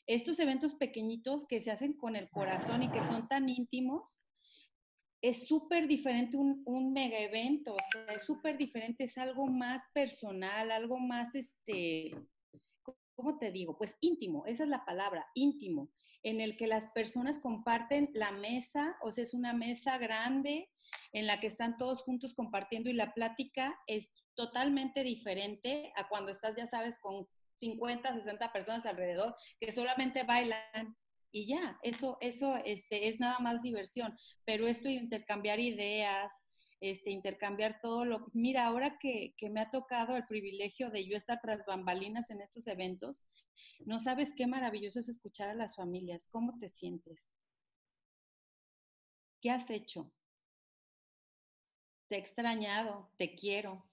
estos 0.07 0.38
eventos 0.38 0.75
pequeñitos 0.75 1.47
que 1.47 1.61
se 1.61 1.71
hacen 1.71 1.95
con 1.95 2.16
el 2.16 2.31
corazón 2.31 2.83
y 2.83 2.90
que 2.90 3.03
son 3.03 3.29
tan 3.29 3.49
íntimos, 3.49 4.21
es 5.21 5.47
súper 5.47 5.88
diferente 5.88 6.37
un, 6.37 6.92
mega 6.92 7.19
evento, 7.19 7.77
es 8.14 8.23
súper 8.23 8.57
diferente, 8.57 9.05
es 9.05 9.19
algo 9.19 9.47
más 9.47 9.83
personal, 9.92 10.71
algo 10.71 10.99
más, 10.99 11.35
este, 11.35 12.12
¿cómo 13.14 13.38
te 13.38 13.51
digo? 13.51 13.77
Pues 13.77 13.97
íntimo, 14.01 14.47
esa 14.47 14.64
es 14.64 14.69
la 14.69 14.85
palabra, 14.85 15.27
íntimo, 15.35 15.90
en 16.23 16.40
el 16.40 16.57
que 16.57 16.66
las 16.66 16.87
personas 16.90 17.38
comparten 17.38 18.11
la 18.14 18.31
mesa, 18.31 18.97
o 19.03 19.11
sea, 19.11 19.25
es 19.25 19.35
una 19.35 19.53
mesa 19.53 19.99
grande 19.99 20.71
en 21.12 21.26
la 21.26 21.40
que 21.40 21.46
están 21.46 21.76
todos 21.76 22.02
juntos 22.02 22.35
compartiendo 22.35 22.90
y 22.90 22.94
la 22.94 23.12
plática 23.14 23.78
es 23.87 24.11
totalmente 24.35 25.02
diferente 25.02 25.92
a 25.96 26.09
cuando 26.09 26.30
estás, 26.30 26.56
ya 26.56 26.66
sabes, 26.66 26.98
con 26.98 27.26
50, 27.59 28.14
60 28.14 28.52
personas 28.52 28.87
alrededor 28.87 29.35
que 29.59 29.72
solamente 29.72 30.22
bailan 30.24 30.96
y 31.32 31.46
ya, 31.46 31.78
eso, 31.82 32.16
eso 32.20 32.56
este, 32.64 33.09
es 33.09 33.20
nada 33.20 33.38
más 33.40 33.61
diversión, 33.61 34.16
pero 34.44 34.66
esto 34.66 34.88
de 34.88 34.94
intercambiar 34.94 35.61
ideas, 35.61 36.32
este, 36.80 37.11
intercambiar 37.11 37.78
todo 37.80 38.04
lo... 38.04 38.26
Mira, 38.32 38.66
ahora 38.66 38.98
que, 38.98 39.35
que, 39.37 39.50
me 39.50 39.61
ha 39.61 39.70
tocado 39.70 40.16
el 40.16 40.26
privilegio 40.26 40.90
de 40.90 41.06
yo 41.06 41.16
estar 41.16 41.38
tras 41.42 41.66
bambalinas 41.66 42.30
en 42.30 42.40
estos 42.40 42.66
eventos, 42.68 43.22
no 43.80 43.98
sabes 43.98 44.32
qué 44.35 44.46
maravilloso 44.46 45.00
es 45.00 45.09
escuchar 45.09 45.50
a 45.50 45.54
las 45.54 45.76
familias, 45.76 46.28
cómo 46.30 46.56
te 46.59 46.68
sientes, 46.68 47.35
qué 49.40 49.50
has 49.50 49.68
hecho, 49.70 50.12
te 52.09 52.16
he 52.16 52.19
extrañado, 52.19 53.11
te 53.16 53.35
quiero, 53.35 53.85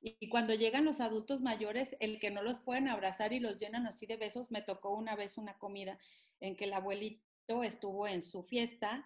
y 0.00 0.28
cuando 0.28 0.54
llegan 0.54 0.84
los 0.84 1.00
adultos 1.00 1.40
mayores, 1.40 1.96
el 1.98 2.20
que 2.20 2.30
no 2.30 2.42
los 2.42 2.58
pueden 2.58 2.88
abrazar 2.88 3.32
y 3.32 3.40
los 3.40 3.58
llenan 3.58 3.86
así 3.86 4.06
de 4.06 4.16
besos, 4.16 4.50
me 4.50 4.62
tocó 4.62 4.94
una 4.94 5.16
vez 5.16 5.36
una 5.36 5.58
comida 5.58 5.98
en 6.40 6.56
que 6.56 6.66
el 6.66 6.74
abuelito 6.74 7.64
estuvo 7.64 8.06
en 8.06 8.22
su 8.22 8.44
fiesta, 8.44 9.04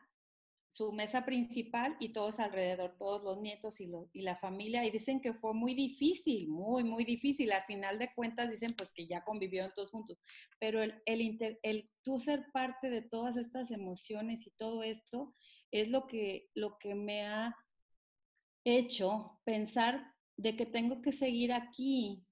su 0.69 0.93
mesa 0.93 1.25
principal 1.25 1.97
y 2.01 2.11
todos 2.11 2.39
alrededor, 2.39 2.97
todos 2.99 3.23
los 3.23 3.41
nietos 3.41 3.81
y, 3.81 3.91
la 4.21 4.37
familia, 4.37 4.85
y 4.85 4.91
dicen 4.91 5.21
que 5.21 5.33
fue 5.33 5.55
muy 5.55 5.75
difícil, 5.75 6.49
muy, 6.49 6.85
muy 6.85 7.05
difícil. 7.05 7.51
Al 7.53 7.65
final 7.65 7.99
de 7.99 8.13
cuentas 8.15 8.51
dicen 8.51 8.75
pues 8.77 8.93
que 8.93 9.07
ya 9.07 9.25
convivieron 9.25 9.73
todos 9.75 9.91
juntos, 9.91 10.19
pero 10.59 10.83
el, 10.83 11.03
el, 11.07 11.59
el 11.63 11.91
tú 12.03 12.21
ser 12.21 12.45
parte 12.53 12.91
de 12.91 13.03
todas 13.03 13.37
estas 13.37 13.71
emociones 13.71 14.47
y 14.47 14.51
todo 14.51 14.83
esto 14.83 15.33
es 15.71 15.89
lo 15.89 16.07
que, 16.07 16.51
lo 16.55 16.79
que 16.79 16.95
me 16.95 17.27
ha 17.27 17.57
hecho 18.65 19.41
pensar 19.45 20.15
de 20.37 20.57
que 20.57 20.67
tengo 20.67 21.03
que 21.03 21.13
seguir 21.13 21.53
aquí, 21.53 22.25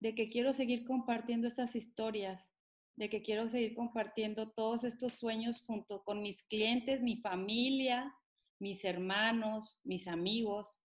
de 0.00 0.14
que 0.14 0.28
quiero 0.28 0.52
seguir 0.52 0.84
compartiendo 0.84 1.48
esas 1.48 1.74
historias, 1.76 2.52
de 2.96 3.08
que 3.08 3.22
quiero 3.22 3.48
seguir 3.48 3.74
compartiendo 3.74 4.50
todos 4.50 4.84
estos 4.84 5.14
sueños 5.14 5.62
junto 5.66 6.02
con 6.04 6.20
mis 6.20 6.42
clientes, 6.42 7.00
mi 7.00 7.16
familia, 7.16 8.14
mis 8.58 8.84
hermanos, 8.84 9.80
mis 9.84 10.08
amigos. 10.08 10.82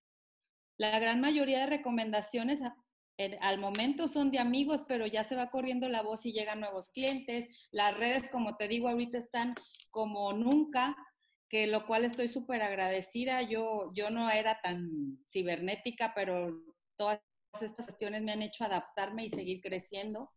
La 0.78 1.00
gran 1.00 1.22
mayoría 1.22 1.60
de 1.60 1.68
recomendaciones 1.68 2.62
al 3.42 3.60
momento 3.60 4.08
son 4.08 4.32
de 4.32 4.40
amigos, 4.40 4.84
pero 4.88 5.06
ya 5.06 5.24
se 5.24 5.36
va 5.36 5.52
corriendo 5.52 5.90
la 5.90 6.02
voz 6.02 6.26
y 6.26 6.34
llegan 6.34 6.60
nuevos 6.60 6.90
clientes. 6.90 7.48
Las 7.72 7.98
redes, 7.98 8.30
como 8.30 8.58
te 8.58 8.68
digo, 8.68 8.90
ahorita 8.90 9.18
están 9.18 9.56
como 9.92 10.34
nunca 10.34 10.96
que 11.54 11.68
lo 11.68 11.86
cual 11.86 12.04
estoy 12.04 12.30
súper 12.30 12.64
agradecida. 12.64 13.44
Yo, 13.44 13.92
yo 13.94 14.10
no 14.10 14.32
era 14.32 14.60
tan 14.60 15.24
cibernética, 15.30 16.12
pero 16.16 16.64
todas 16.98 17.22
estas 17.62 17.86
cuestiones 17.86 18.24
me 18.24 18.32
han 18.32 18.42
hecho 18.42 18.64
adaptarme 18.64 19.24
y 19.24 19.30
seguir 19.30 19.62
creciendo. 19.62 20.32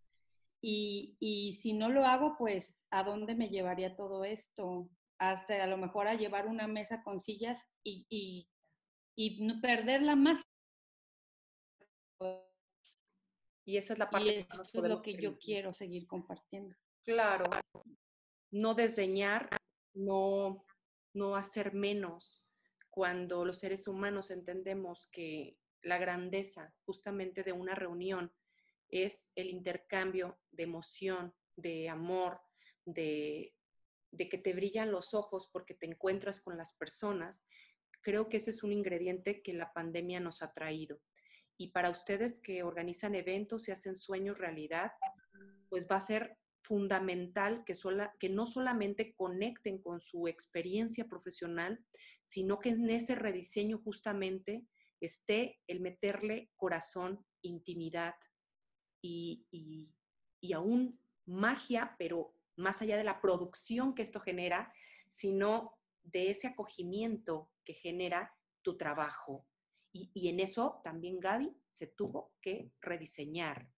Y, 0.61 1.17
y, 1.19 1.55
si 1.55 1.73
no 1.73 1.89
lo 1.89 2.05
hago, 2.05 2.37
pues, 2.37 2.87
¿a 2.91 3.03
dónde 3.03 3.35
me 3.35 3.49
llevaría 3.49 3.97
todo 3.97 4.25
esto? 4.25 4.91
Hasta 5.17 5.65
a 5.65 5.67
lo 5.67 5.79
mejor 5.79 6.07
a 6.07 6.17
llevar 6.17 6.49
una 6.49 6.67
mesa 6.67 7.03
con 7.03 7.19
sillas 7.19 7.59
y, 7.83 8.05
y, 8.11 8.47
y 9.17 9.59
perder 9.63 10.03
la 10.03 10.17
magia. 10.17 10.45
Y 13.65 13.79
esa 13.79 13.95
es 13.95 13.99
la 13.99 14.11
parte 14.11 14.35
y 14.35 14.37
eso 14.37 14.63
es 14.63 14.75
lo 14.75 15.01
que 15.01 15.17
yo 15.17 15.39
quiero 15.39 15.73
seguir 15.73 16.07
compartiendo. 16.07 16.77
Claro. 17.05 17.49
No 18.51 18.75
desdeñar, 18.75 19.49
no 19.95 20.63
no 21.17 21.37
hacer 21.37 21.75
menos 21.75 22.47
cuando 22.91 23.45
los 23.45 23.59
seres 23.59 23.89
humanos 23.89 24.31
entendemos 24.31 25.09
que 25.09 25.59
la 25.83 25.99
grandeza 25.99 26.75
justamente 26.85 27.43
de 27.43 27.53
una 27.53 27.75
reunión 27.75 28.33
es 28.89 29.33
el 29.35 29.51
intercambio 29.51 30.39
de 30.51 30.63
emoción, 30.63 31.35
de 31.57 31.89
amor, 31.89 32.41
de, 32.85 33.55
que 34.17 34.39
te 34.39 34.53
brillan 34.53 34.93
los 34.93 35.15
ojos 35.15 35.49
porque 35.53 35.75
te 35.75 35.87
encuentras 35.87 36.41
con 36.41 36.57
las 36.57 36.75
personas, 36.75 37.45
creo 38.01 38.29
que 38.29 38.39
ese 38.39 38.51
es 38.51 38.63
un 38.63 38.73
ingrediente 38.73 39.43
que 39.43 39.53
la 39.53 39.73
pandemia 39.73 40.21
nos 40.21 40.43
ha 40.43 40.53
traído. 40.55 41.01
Y 41.59 41.69
para 41.73 41.91
ustedes 41.91 42.41
que 42.41 42.63
organizan 42.63 43.15
eventos 43.15 43.69
y 43.69 43.73
hacen 43.73 43.97
sueños 43.97 44.39
realidad, 44.39 44.93
pues 45.69 45.87
va 45.91 45.97
a 45.97 46.01
ser 46.01 46.39
fundamental 46.67 47.65
que, 47.65 48.29
no 48.29 48.47
solamente 48.47 49.15
conecten 49.15 49.81
con 49.81 50.01
su 50.01 50.27
experiencia 50.27 51.07
profesional, 51.07 51.85
sino 52.25 52.59
que 52.59 52.71
en 52.71 52.91
ese 52.91 53.15
rediseño 53.15 53.79
justamente 53.79 54.67
esté 55.01 55.61
el 55.69 55.81
meterle 55.81 56.51
corazón, 56.57 57.25
intimidad 57.43 58.17
y, 59.01 59.47
y, 59.53 59.95
y 60.41 60.53
aún 60.55 61.01
magia, 61.25 61.95
pero 61.99 62.35
más 62.57 62.83
allá 62.83 62.97
de 62.97 63.05
la 63.05 63.21
producción 63.21 63.95
que 63.95 64.03
esto 64.03 64.19
genera, 64.19 64.73
sino 65.09 65.79
de 66.03 66.31
ese 66.31 66.49
acogimiento 66.49 67.53
que 67.65 67.75
genera 67.75 68.35
tu 68.63 68.77
trabajo. 68.77 69.47
Y, 69.93 70.11
y, 70.15 70.29
en 70.29 70.41
eso 70.41 70.81
también 70.83 71.21
Gaby 71.21 71.57
se 71.71 71.87
tuvo 71.87 72.35
que 72.43 72.73
rediseñar. 72.81 73.71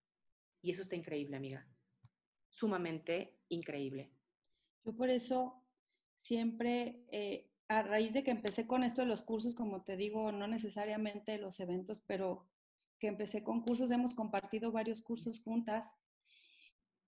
Y 0.61 0.71
eso 0.71 0.81
está 0.81 0.95
increíble, 0.95 1.37
amiga 1.37 1.67
sumamente 2.49 3.39
increíble. 3.49 4.11
Yo 4.83 4.95
por 4.95 5.09
eso 5.09 5.63
siempre, 6.15 7.05
eh, 7.11 7.49
a 7.67 7.83
raíz 7.83 8.13
de 8.13 8.23
que 8.23 8.31
empecé 8.31 8.67
con 8.67 8.83
esto 8.83 9.01
de 9.01 9.07
los 9.07 9.21
cursos, 9.21 9.55
como 9.55 9.83
te 9.83 9.95
digo, 9.95 10.31
no 10.31 10.47
necesariamente 10.47 11.37
los 11.37 11.59
eventos, 11.59 11.99
pero 12.05 12.47
que 12.99 13.07
empecé 13.07 13.43
con 13.43 13.61
cursos, 13.61 13.91
hemos 13.91 14.13
compartido 14.13 14.71
varios 14.71 15.01
cursos 15.01 15.41
juntas 15.41 15.93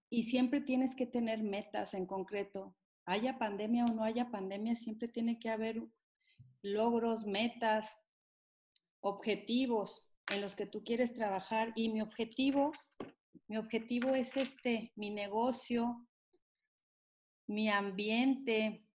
y 0.10 0.24
siempre 0.24 0.62
tienes 0.62 0.96
que 0.96 1.06
tener 1.06 1.44
metas 1.44 1.94
en 1.94 2.06
concreto. 2.06 2.76
Haya 3.06 3.38
pandemia 3.38 3.86
o 3.86 3.94
no 3.94 4.04
haya 4.04 4.30
pandemia, 4.30 4.76
siempre 4.76 5.08
tiene 5.08 5.40
que 5.40 5.50
haber 5.50 5.82
logros, 6.62 7.26
metas, 7.26 8.00
objetivos 9.00 10.10
en 10.30 10.42
los 10.42 10.56
que 10.56 10.66
tú 10.66 10.84
quieres 10.84 11.14
trabajar. 11.14 11.74
Y 11.76 11.90
mi 11.90 12.02
objetivo 12.02 12.72
mi 13.48 13.58
objetivo 13.58 14.16
es 14.16 14.38
este, 14.38 14.94
mi 14.96 15.10
negocio, 15.10 16.08
mi 17.48 17.70
ambiente, 17.70 18.86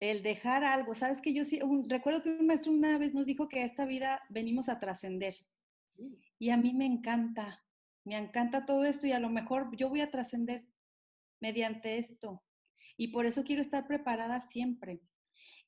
el 0.00 0.22
dejar 0.22 0.64
algo. 0.64 0.94
Sabes 0.94 1.22
que 1.22 1.32
yo 1.32 1.44
sí, 1.44 1.60
recuerdo 1.88 2.22
que 2.22 2.28
un 2.28 2.46
maestro 2.46 2.72
una 2.72 2.98
vez 2.98 3.14
nos 3.14 3.26
dijo 3.26 3.48
que 3.48 3.60
a 3.60 3.64
esta 3.64 3.86
vida 3.86 4.22
venimos 4.28 4.68
a 4.68 4.78
trascender. 4.78 5.34
Y 6.38 6.50
a 6.50 6.58
mí 6.58 6.74
me 6.74 6.84
encanta, 6.84 7.64
me 8.04 8.18
encanta 8.18 8.66
todo 8.66 8.84
esto 8.84 9.06
y 9.06 9.12
a 9.12 9.18
lo 9.18 9.30
mejor 9.30 9.74
yo 9.76 9.88
voy 9.88 10.02
a 10.02 10.10
trascender 10.10 10.66
mediante 11.40 11.96
esto. 11.96 12.42
Y 12.98 13.08
por 13.08 13.24
eso 13.24 13.44
quiero 13.44 13.62
estar 13.62 13.86
preparada 13.86 14.40
siempre. 14.40 15.00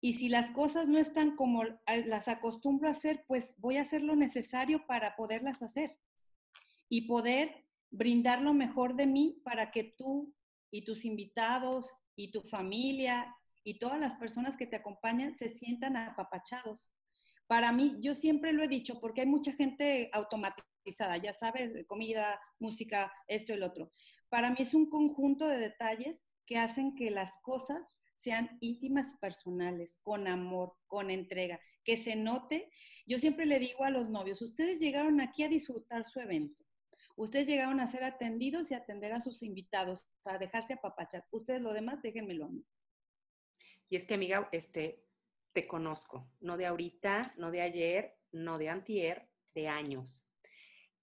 Y 0.01 0.14
si 0.14 0.29
las 0.29 0.51
cosas 0.51 0.87
no 0.87 0.99
están 0.99 1.35
como 1.35 1.64
las 1.64 2.29
acostumbro 2.29 2.88
a 2.88 2.93
hacer, 2.93 3.25
pues 3.27 3.55
voy 3.57 3.79
a 3.79 3.83
hacer 3.83 4.03
lo 4.03 4.17
necesario 4.17 4.87
para 4.87 5.17
poderlas 5.17 5.62
hacer 5.62 5.97
y 6.88 7.03
poder 7.03 7.64
brindar 7.90 8.42
lo 8.42 8.55
mejor 8.55 8.96
de 8.96 9.07
mí 9.07 9.40
para 9.44 9.70
que 9.70 9.85
tú 9.85 10.35
y 10.70 10.85
tus 10.85 11.05
invitados 11.05 11.94
y 12.16 12.31
tu 12.31 12.42
familia 12.42 13.35
y 13.64 13.79
todas 13.79 14.01
las 14.01 14.14
personas 14.16 14.57
que 14.57 14.66
te 14.66 14.77
acompañan 14.77 15.37
se 15.37 15.48
sientan 15.48 15.96
apapachados. 15.96 16.90
Para 17.46 17.72
mí, 17.72 17.96
yo 18.01 18.14
siempre 18.14 18.53
lo 18.53 18.62
he 18.62 18.68
dicho, 18.68 19.01
porque 19.01 19.22
hay 19.22 19.27
mucha 19.27 19.53
gente 19.53 20.11
automatizada, 20.12 21.16
ya 21.16 21.33
sabes, 21.33 21.72
comida, 21.87 22.40
música, 22.59 23.12
esto 23.27 23.53
y 23.53 23.57
el 23.57 23.62
otro. 23.62 23.90
Para 24.29 24.51
mí 24.51 24.57
es 24.61 24.74
un 24.74 24.90
conjunto 24.90 25.46
de 25.46 25.59
detalles 25.59 26.27
que 26.46 26.59
hacen 26.59 26.94
que 26.94 27.11
las 27.11 27.38
cosas 27.38 27.81
sean 28.14 28.59
íntimas 28.61 29.12
y 29.14 29.16
personales, 29.18 29.98
con 30.03 30.29
amor, 30.29 30.74
con 30.87 31.11
entrega, 31.11 31.61
que 31.85 31.96
se 31.96 32.16
note. 32.16 32.70
Yo 33.07 33.18
siempre 33.18 33.46
le 33.46 33.59
digo 33.59 33.85
a 33.85 33.90
los 33.90 34.11
novios, 34.11 34.42
ustedes 34.42 34.81
llegaron 34.81 35.20
aquí 35.20 35.42
a 35.44 35.48
disfrutar 35.48 36.05
su 36.05 36.20
evento 36.20 36.68
Ustedes 37.19 37.49
llegaron 37.49 37.81
a 37.81 37.87
ser 37.89 38.05
atendidos 38.05 38.71
y 38.71 38.75
atender 38.75 39.13
a 39.13 39.21
sus 39.21 39.43
invitados, 39.43 40.07
a 40.25 40.39
dejarse 40.39 40.75
apapachar. 40.75 41.27
Ustedes 41.33 41.61
lo 41.61 41.73
demás, 41.73 42.01
déjenmelo 42.01 42.45
a 42.45 42.49
mí. 42.49 42.65
Y 43.89 43.97
es 43.97 44.07
que, 44.07 44.15
amiga, 44.15 44.49
este, 44.53 45.05
te 45.53 45.67
conozco, 45.67 46.31
no 46.41 46.57
de 46.57 46.67
ahorita, 46.67 47.35
no 47.37 47.51
de 47.51 47.63
ayer, 47.63 48.17
no 48.31 48.57
de 48.57 48.69
antier, 48.69 49.29
de 49.53 49.67
años. 49.67 50.31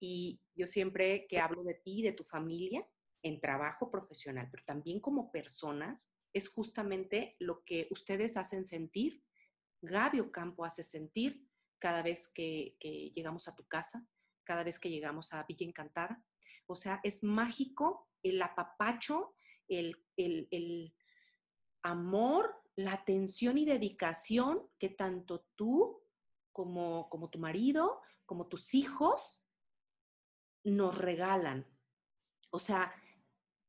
Y 0.00 0.40
yo 0.54 0.66
siempre 0.66 1.26
que 1.26 1.38
hablo 1.38 1.62
de 1.62 1.74
ti, 1.74 2.02
de 2.02 2.12
tu 2.12 2.24
familia, 2.24 2.86
en 3.22 3.40
trabajo 3.40 3.90
profesional, 3.90 4.48
pero 4.50 4.64
también 4.64 5.00
como 5.00 5.30
personas, 5.30 6.14
es 6.32 6.48
justamente 6.48 7.36
lo 7.40 7.62
que 7.64 7.88
ustedes 7.90 8.36
hacen 8.36 8.64
sentir, 8.64 9.22
Gaby 9.82 10.20
Ocampo 10.20 10.64
hace 10.64 10.82
sentir 10.82 11.46
cada 11.78 12.02
vez 12.02 12.28
que, 12.28 12.76
llegamos 13.14 13.48
a 13.48 13.54
tu 13.54 13.66
casa, 13.66 14.06
cada 14.46 14.64
vez 14.64 14.78
que 14.78 14.88
llegamos 14.88 15.34
a 15.34 15.42
Villa 15.42 15.66
Encantada. 15.66 16.24
O 16.66 16.74
sea, 16.74 17.00
es 17.02 17.22
mágico 17.22 18.08
el 18.22 18.40
apapacho, 18.40 19.34
el, 19.68 19.96
el 20.16 20.94
amor, 21.82 22.62
la 22.76 22.94
atención 22.94 23.58
y 23.58 23.66
dedicación 23.66 24.68
que 24.78 24.88
tanto 24.88 25.46
tú 25.54 26.02
como, 26.52 27.10
como 27.10 27.28
tu 27.28 27.38
marido, 27.38 28.00
como 28.24 28.46
tus 28.46 28.74
hijos, 28.74 29.44
nos 30.64 30.96
regalan. 30.96 31.66
O 32.50 32.58
sea, 32.58 32.92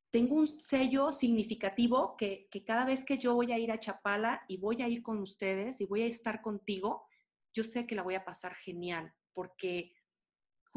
tengo 0.09 0.35
un 0.35 0.59
sello 0.59 1.11
significativo 1.11 2.15
que, 2.17 2.49
cada 2.65 2.85
vez 2.85 3.03
que 3.03 3.17
yo 3.17 3.35
voy 3.35 3.51
a 3.51 3.59
ir 3.59 3.71
a 3.71 3.79
Chapala 3.79 4.43
y 4.47 4.57
voy 4.57 4.81
a 4.81 4.87
ir 4.87 5.03
con 5.03 5.19
ustedes 5.19 5.81
y 5.81 5.85
voy 5.85 6.03
a 6.03 6.05
estar 6.05 6.41
contigo, 6.41 7.05
yo 7.53 7.63
sé 7.63 7.85
que 7.85 7.95
la 7.95 8.03
voy 8.03 8.15
a 8.15 8.25
pasar 8.25 8.55
genial, 8.55 9.13
porque 9.33 9.93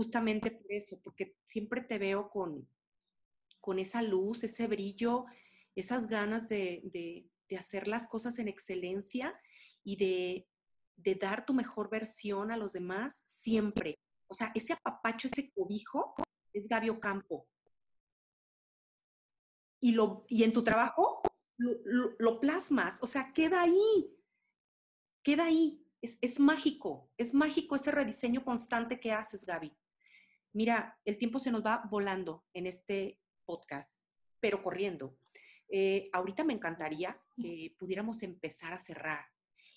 justamente 0.01 0.51
por 0.51 0.73
eso, 0.73 0.99
porque 1.05 1.37
siempre 1.45 1.83
te 1.83 1.99
veo 1.99 2.31
con, 2.31 2.67
con 3.61 3.79
esa 3.79 4.01
luz, 4.01 4.45
ese 4.45 4.67
brillo, 4.67 5.27
esas 5.77 6.09
ganas 6.09 6.49
de, 6.49 7.29
de 7.51 7.57
hacer 7.59 7.87
las 7.87 8.09
cosas 8.09 8.39
en 8.39 8.49
excelencia 8.49 9.39
y 9.85 9.97
de, 9.97 10.49
de 10.97 11.17
dar 11.17 11.45
tu 11.45 11.53
mejor 11.53 11.91
versión 11.91 12.51
a 12.51 12.57
los 12.57 12.73
demás 12.73 13.21
siempre. 13.27 13.99
O 14.27 14.33
sea, 14.33 14.51
ese 14.55 14.73
apapacho, 14.73 15.29
ese 15.29 15.51
cobijo 15.51 16.15
es 16.55 16.67
Gaby 16.67 16.89
Ocampo. 16.89 17.47
Y, 19.83 19.93
lo, 19.93 20.25
y 20.29 20.45
en 20.45 20.55
tu 20.55 20.65
trabajo 20.65 21.21
lo, 21.59 22.41
plasmas, 22.41 23.03
o 23.03 23.07
sea, 23.07 23.35
queda 23.35 23.61
ahí, 23.61 24.17
queda 25.23 25.45
ahí. 25.45 25.87
Es, 26.01 26.17
es, 26.23 26.41
mágico, 26.41 27.11
es 27.19 27.35
mágico 27.35 27.77
ese 27.77 27.91
rediseño 27.91 28.43
constante 28.43 28.99
que 28.99 29.13
haces, 29.13 29.45
Gaby. 29.45 29.71
Mira, 30.53 30.99
el 31.05 31.17
tiempo 31.17 31.39
se 31.39 31.51
nos 31.51 31.65
va 31.65 31.83
volando 31.91 32.45
en 32.53 32.67
este 32.67 33.21
podcast, 33.45 34.03
pero 34.41 34.63
corriendo. 34.63 35.17
Eh, 35.69 36.11
ahorita 36.13 36.43
me 36.43 36.53
encantaría 36.53 37.21
que 37.37 37.75
pudiéramos 37.79 38.23
empezar 38.23 38.73
a 38.73 38.81
cerrar 38.81 39.27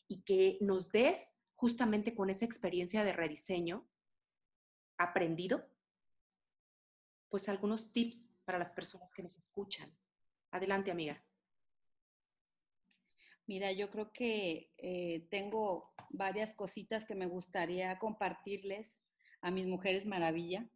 y 0.08 0.24
que 0.24 0.58
nos 0.62 0.90
des 0.90 1.38
justamente 1.56 2.16
con 2.16 2.30
esa 2.30 2.46
experiencia 2.46 3.04
de 3.04 3.14
rediseño 3.14 3.88
aprendido, 4.98 5.70
pues 7.30 7.48
algunos 7.50 7.92
tips 7.94 8.36
para 8.44 8.58
las 8.58 8.74
personas 8.74 9.12
que 9.14 9.24
nos 9.24 9.38
escuchan. 9.38 9.96
Adelante, 10.52 10.92
amiga. 10.92 11.24
Mira, 13.46 13.72
yo 13.72 13.90
creo 13.92 14.12
que 14.14 14.72
eh, 14.78 15.28
tengo 15.30 15.94
varias 16.10 16.54
cositas 16.54 17.06
que 17.06 17.16
me 17.16 17.26
gustaría 17.26 18.00
compartirles 18.00 19.02
a 19.44 19.52
mis 19.52 19.68
mujeres 19.68 20.08
maravilla 20.08 20.68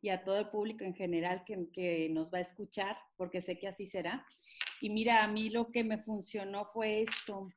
y 0.00 0.10
a 0.10 0.22
todo 0.22 0.38
el 0.38 0.48
público 0.50 0.84
en 0.84 0.94
general 0.94 1.42
que, 1.44 2.08
nos 2.10 2.32
va 2.32 2.38
a 2.38 2.42
escuchar, 2.42 2.96
porque 3.16 3.40
sé 3.40 3.58
que 3.58 3.66
así 3.66 3.86
será. 3.86 4.24
Y 4.80 4.90
mira, 4.90 5.24
a 5.24 5.28
mí 5.28 5.50
lo 5.50 5.72
que 5.72 5.82
me 5.82 5.98
funcionó 5.98 6.70
fue 6.72 7.02
esto 7.02 7.48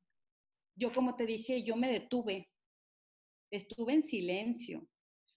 yo 0.75 0.91
como 0.91 1.15
te 1.15 1.25
dije, 1.25 1.63
yo 1.63 1.75
me 1.75 1.91
detuve, 1.91 2.49
estuve 3.51 3.93
en 3.93 4.03
silencio. 4.03 4.87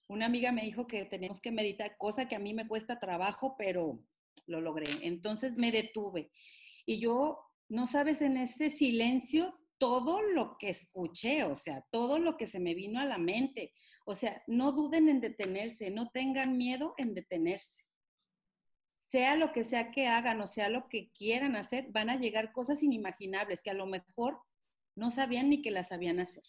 Una 0.08 0.26
amiga 0.26 0.52
me 0.52 0.62
dijo 0.62 0.86
que 0.86 1.04
tenemos 1.04 1.40
que 1.40 1.50
meditar, 1.50 1.96
cosa 1.98 2.28
que 2.28 2.36
a 2.36 2.40
mí 2.40 2.54
me 2.54 2.66
cuesta 2.66 2.98
trabajo, 2.98 3.54
pero 3.58 4.02
lo 4.46 4.60
logré. 4.60 4.88
Entonces 5.02 5.56
me 5.56 5.72
detuve. 5.72 6.30
Y 6.86 6.98
yo, 6.98 7.40
no 7.68 7.86
sabes, 7.86 8.22
en 8.22 8.36
ese 8.36 8.70
silencio, 8.70 9.58
todo 9.78 10.22
lo 10.22 10.56
que 10.58 10.70
escuché, 10.70 11.44
o 11.44 11.54
sea, 11.54 11.82
todo 11.90 12.18
lo 12.18 12.36
que 12.36 12.46
se 12.46 12.60
me 12.60 12.74
vino 12.74 13.00
a 13.00 13.06
la 13.06 13.18
mente. 13.18 13.72
O 14.04 14.14
sea, 14.14 14.42
no 14.46 14.72
duden 14.72 15.08
en 15.08 15.20
detenerse, 15.20 15.90
no 15.90 16.10
tengan 16.10 16.56
miedo 16.56 16.94
en 16.96 17.14
detenerse. 17.14 17.84
Sea 18.98 19.36
lo 19.36 19.52
que 19.52 19.64
sea 19.64 19.90
que 19.90 20.08
hagan 20.08 20.40
o 20.40 20.46
sea 20.46 20.68
lo 20.68 20.88
que 20.88 21.10
quieran 21.12 21.56
hacer, 21.56 21.86
van 21.90 22.10
a 22.10 22.16
llegar 22.16 22.52
cosas 22.52 22.82
inimaginables 22.82 23.62
que 23.62 23.70
a 23.70 23.74
lo 23.74 23.86
mejor 23.86 24.40
no 24.94 25.10
sabían 25.10 25.50
ni 25.50 25.62
que 25.62 25.70
las 25.70 25.88
sabían 25.88 26.20
hacer. 26.20 26.44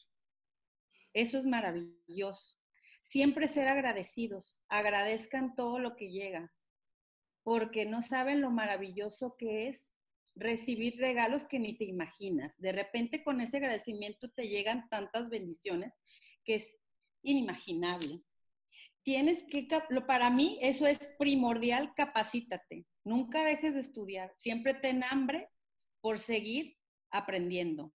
Eso 1.14 1.38
es 1.38 1.46
maravilloso. 1.46 2.56
Siempre 3.00 3.48
ser 3.48 3.68
agradecidos, 3.68 4.60
agradezcan 4.70 5.56
todo 5.56 5.80
lo 5.80 5.96
que 5.96 6.10
llega, 6.10 6.54
porque 7.44 7.86
no 7.86 8.02
saben 8.02 8.42
lo 8.42 8.50
maravilloso 8.52 9.36
que 9.38 9.68
es 9.68 9.92
recibir 10.40 10.98
regalos 10.98 11.46
que 11.46 11.60
ni 11.60 11.78
te 11.78 11.86
imaginas. 11.86 12.54
De 12.58 12.72
repente 12.72 13.24
con 13.24 13.42
ese 13.42 13.58
agradecimiento 13.58 14.30
te 14.32 14.48
llegan 14.48 14.88
tantas 14.90 15.30
bendiciones 15.30 15.94
que 16.44 16.56
es 16.56 16.76
inimaginable. 17.24 18.24
Tienes 19.04 19.44
que, 19.44 19.68
para 20.06 20.30
mí 20.30 20.60
eso 20.62 20.86
es 20.86 21.00
primordial, 21.18 21.94
capacítate. 21.96 22.86
Nunca 23.04 23.44
dejes 23.44 23.74
de 23.74 23.80
estudiar, 23.82 24.32
siempre 24.36 24.74
ten 24.74 25.04
hambre 25.04 25.50
por 26.02 26.20
seguir 26.20 26.78
aprendiendo 27.10 27.94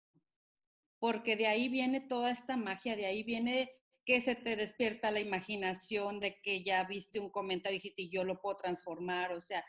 porque 0.98 1.36
de 1.36 1.46
ahí 1.46 1.68
viene 1.68 2.00
toda 2.00 2.30
esta 2.30 2.56
magia, 2.56 2.96
de 2.96 3.06
ahí 3.06 3.22
viene 3.22 3.70
que 4.04 4.20
se 4.20 4.34
te 4.34 4.56
despierta 4.56 5.10
la 5.10 5.20
imaginación 5.20 6.18
de 6.18 6.40
que 6.42 6.62
ya 6.62 6.84
viste 6.84 7.20
un 7.20 7.30
comentario 7.30 7.76
y 7.76 7.78
dijiste, 7.78 8.08
yo 8.08 8.24
lo 8.24 8.40
puedo 8.40 8.56
transformar, 8.56 9.32
o 9.32 9.40
sea, 9.40 9.64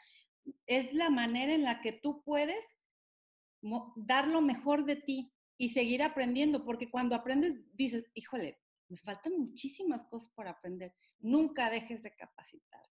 es 0.65 0.93
la 0.93 1.09
manera 1.09 1.53
en 1.53 1.63
la 1.63 1.81
que 1.81 1.93
tú 1.93 2.23
puedes 2.23 2.77
dar 3.95 4.27
lo 4.27 4.41
mejor 4.41 4.85
de 4.85 4.95
ti 4.95 5.33
y 5.57 5.69
seguir 5.69 6.01
aprendiendo, 6.03 6.63
porque 6.63 6.89
cuando 6.89 7.15
aprendes 7.15 7.55
dices, 7.75 8.05
híjole, 8.13 8.59
me 8.87 8.97
faltan 8.97 9.33
muchísimas 9.37 10.05
cosas 10.05 10.31
por 10.33 10.47
aprender. 10.47 10.95
Nunca 11.19 11.69
dejes 11.69 12.01
de 12.01 12.15
capacitarte. 12.15 12.89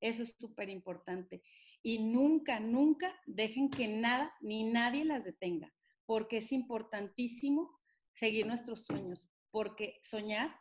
Eso 0.00 0.22
es 0.22 0.34
súper 0.38 0.68
importante. 0.68 1.42
Y 1.82 1.98
nunca, 1.98 2.60
nunca 2.60 3.14
dejen 3.26 3.70
que 3.70 3.88
nada 3.88 4.34
ni 4.40 4.64
nadie 4.64 5.04
las 5.04 5.24
detenga 5.24 5.72
porque 6.10 6.38
es 6.38 6.50
importantísimo 6.50 7.78
seguir 8.14 8.44
nuestros 8.44 8.84
sueños, 8.84 9.30
porque 9.52 10.00
soñar 10.02 10.58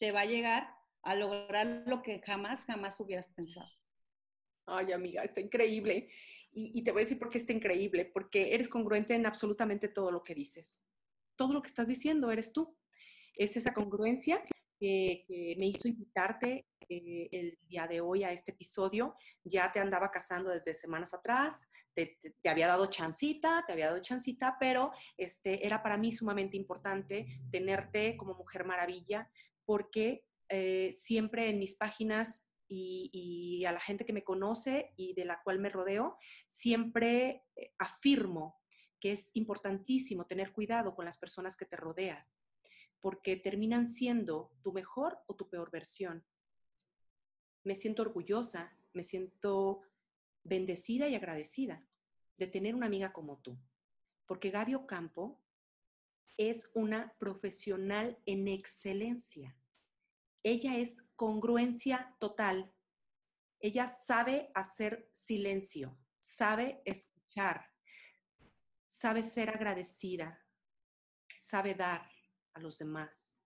te 0.00 0.10
va 0.10 0.20
a 0.20 0.24
llegar 0.24 0.74
a 1.02 1.14
lograr 1.14 1.84
lo 1.86 2.02
que 2.02 2.22
jamás, 2.22 2.64
jamás 2.64 2.98
hubieras 2.98 3.28
pensado. 3.28 3.68
Ay, 4.66 4.92
amiga, 4.92 5.22
está 5.22 5.40
increíble. 5.40 6.08
Y, 6.52 6.82
te 6.82 6.90
voy 6.90 7.02
a 7.02 7.04
decir 7.04 7.18
por 7.18 7.28
qué 7.28 7.36
está 7.36 7.52
increíble, 7.52 8.06
porque 8.06 8.54
eres 8.54 8.68
congruente 8.68 9.14
en 9.14 9.26
absolutamente 9.26 9.88
todo 9.88 10.10
lo 10.10 10.24
que 10.24 10.34
dices. 10.34 10.82
Todo 11.36 11.52
lo 11.52 11.60
que 11.60 11.68
estás 11.68 11.86
diciendo 11.86 12.30
eres 12.30 12.52
tú. 12.54 12.74
Es 13.34 13.58
esa 13.58 13.74
congruencia 13.74 14.42
que, 14.80 15.54
me 15.58 15.66
hizo 15.66 15.86
invitarte 15.86 16.66
eh, 16.88 17.28
el 17.30 17.58
día 17.68 17.86
de 17.86 18.00
hoy 18.00 18.24
a 18.24 18.32
este 18.32 18.52
episodio. 18.52 19.14
Ya 19.44 19.70
te 19.70 19.80
andaba 19.80 20.10
casando 20.10 20.48
desde 20.48 20.72
semanas 20.72 21.12
atrás, 21.12 21.68
te, 21.94 22.18
había 22.48 22.68
dado 22.68 22.86
chancita, 22.86 23.62
te 23.66 23.72
había 23.72 23.88
dado 23.88 24.00
chancita, 24.00 24.56
pero 24.58 24.92
este, 25.18 25.66
era 25.66 25.82
para 25.82 25.98
mí 25.98 26.10
sumamente 26.10 26.56
importante 26.56 27.26
tenerte 27.50 28.16
como 28.16 28.34
mujer 28.34 28.64
maravilla, 28.64 29.30
porque 29.66 30.24
eh, 30.48 30.90
siempre 30.94 31.50
en 31.50 31.58
mis 31.58 31.76
páginas 31.76 32.45
y, 32.68 33.64
a 33.64 33.72
la 33.72 33.80
gente 33.80 34.04
que 34.04 34.12
me 34.12 34.24
conoce 34.24 34.92
y 34.96 35.14
de 35.14 35.24
la 35.24 35.42
cual 35.42 35.58
me 35.58 35.68
rodeo, 35.68 36.18
siempre 36.46 37.44
eh, 37.56 37.72
afirmo 37.78 38.60
que 39.00 39.12
es 39.12 39.30
importantísimo 39.34 40.26
tener 40.26 40.52
cuidado 40.52 40.94
con 40.94 41.04
las 41.04 41.18
personas 41.18 41.56
que 41.56 41.66
te 41.66 41.76
rodean 41.76 42.24
porque 43.00 43.36
terminan 43.36 43.86
siendo 43.86 44.50
tu 44.62 44.72
mejor 44.72 45.18
o 45.26 45.36
tu 45.36 45.48
peor 45.48 45.70
versión. 45.70 46.24
Me 47.62 47.74
siento 47.74 48.02
orgullosa, 48.02 48.76
me 48.94 49.04
siento 49.04 49.82
bendecida 50.42 51.08
y 51.08 51.14
agradecida 51.14 51.84
de 52.36 52.46
tener 52.46 52.74
una 52.74 52.86
amiga 52.86 53.12
como 53.12 53.38
tú, 53.38 53.58
porque 54.26 54.50
Gaby 54.50 54.74
Ocampo 54.74 55.40
es 56.36 56.70
una 56.74 57.14
profesional 57.18 58.18
en 58.26 58.48
excelencia. 58.48 59.56
Ella 60.48 60.76
es 60.76 61.02
congruencia 61.16 62.14
total. 62.20 62.72
Ella 63.58 63.88
sabe 63.88 64.52
hacer 64.54 65.10
silencio, 65.12 65.98
sabe 66.20 66.82
escuchar, 66.84 67.72
sabe 68.86 69.24
ser 69.24 69.50
agradecida, 69.50 70.46
sabe 71.36 71.74
dar, 71.74 72.08
a 72.54 72.60
los 72.60 72.78
demás. 72.78 73.44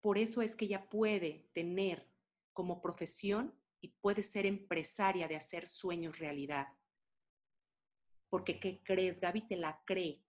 Por 0.00 0.16
eso 0.16 0.42
es 0.42 0.54
que 0.54 0.66
ella 0.66 0.88
puede 0.88 1.50
tener 1.52 2.08
como 2.52 2.80
profesión 2.80 3.52
y 3.80 3.88
puede 3.88 4.22
ser 4.22 4.46
empresaria 4.46 5.26
de 5.26 5.34
hacer 5.34 5.68
sueños 5.68 6.20
realidad. 6.20 6.68
Porque 8.28 8.60
¿qué 8.60 8.80
crees? 8.84 9.20
Gaby 9.20 9.48
te 9.48 9.56
la 9.56 9.82
cree 9.84 10.24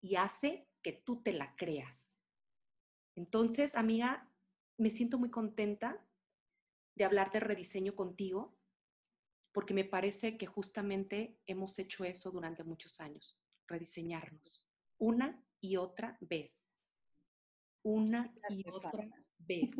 y 0.00 0.14
hace 0.14 0.70
que 0.80 0.92
tú 0.92 1.24
te 1.24 1.32
la 1.32 1.56
creas. 1.56 2.17
Entonces, 3.18 3.74
amiga, 3.74 4.30
me 4.76 4.90
siento 4.90 5.18
muy 5.18 5.28
contenta 5.28 6.00
de 6.94 7.04
hablar 7.04 7.32
de 7.32 7.40
rediseño 7.40 7.96
contigo. 7.96 8.56
porque 9.50 9.74
me 9.74 9.84
parece 9.84 10.38
que 10.38 10.46
justamente 10.46 11.36
hemos 11.46 11.80
hecho 11.80 12.04
eso 12.04 12.30
durante 12.30 12.62
muchos 12.62 13.00
años, 13.00 13.36
rediseñarnos 13.66 14.64
una 14.98 15.42
y 15.60 15.76
otra 15.76 16.16
vez, 16.20 16.76
una 17.82 18.32
y 18.50 18.62
otra 18.68 19.10
vez. 19.38 19.74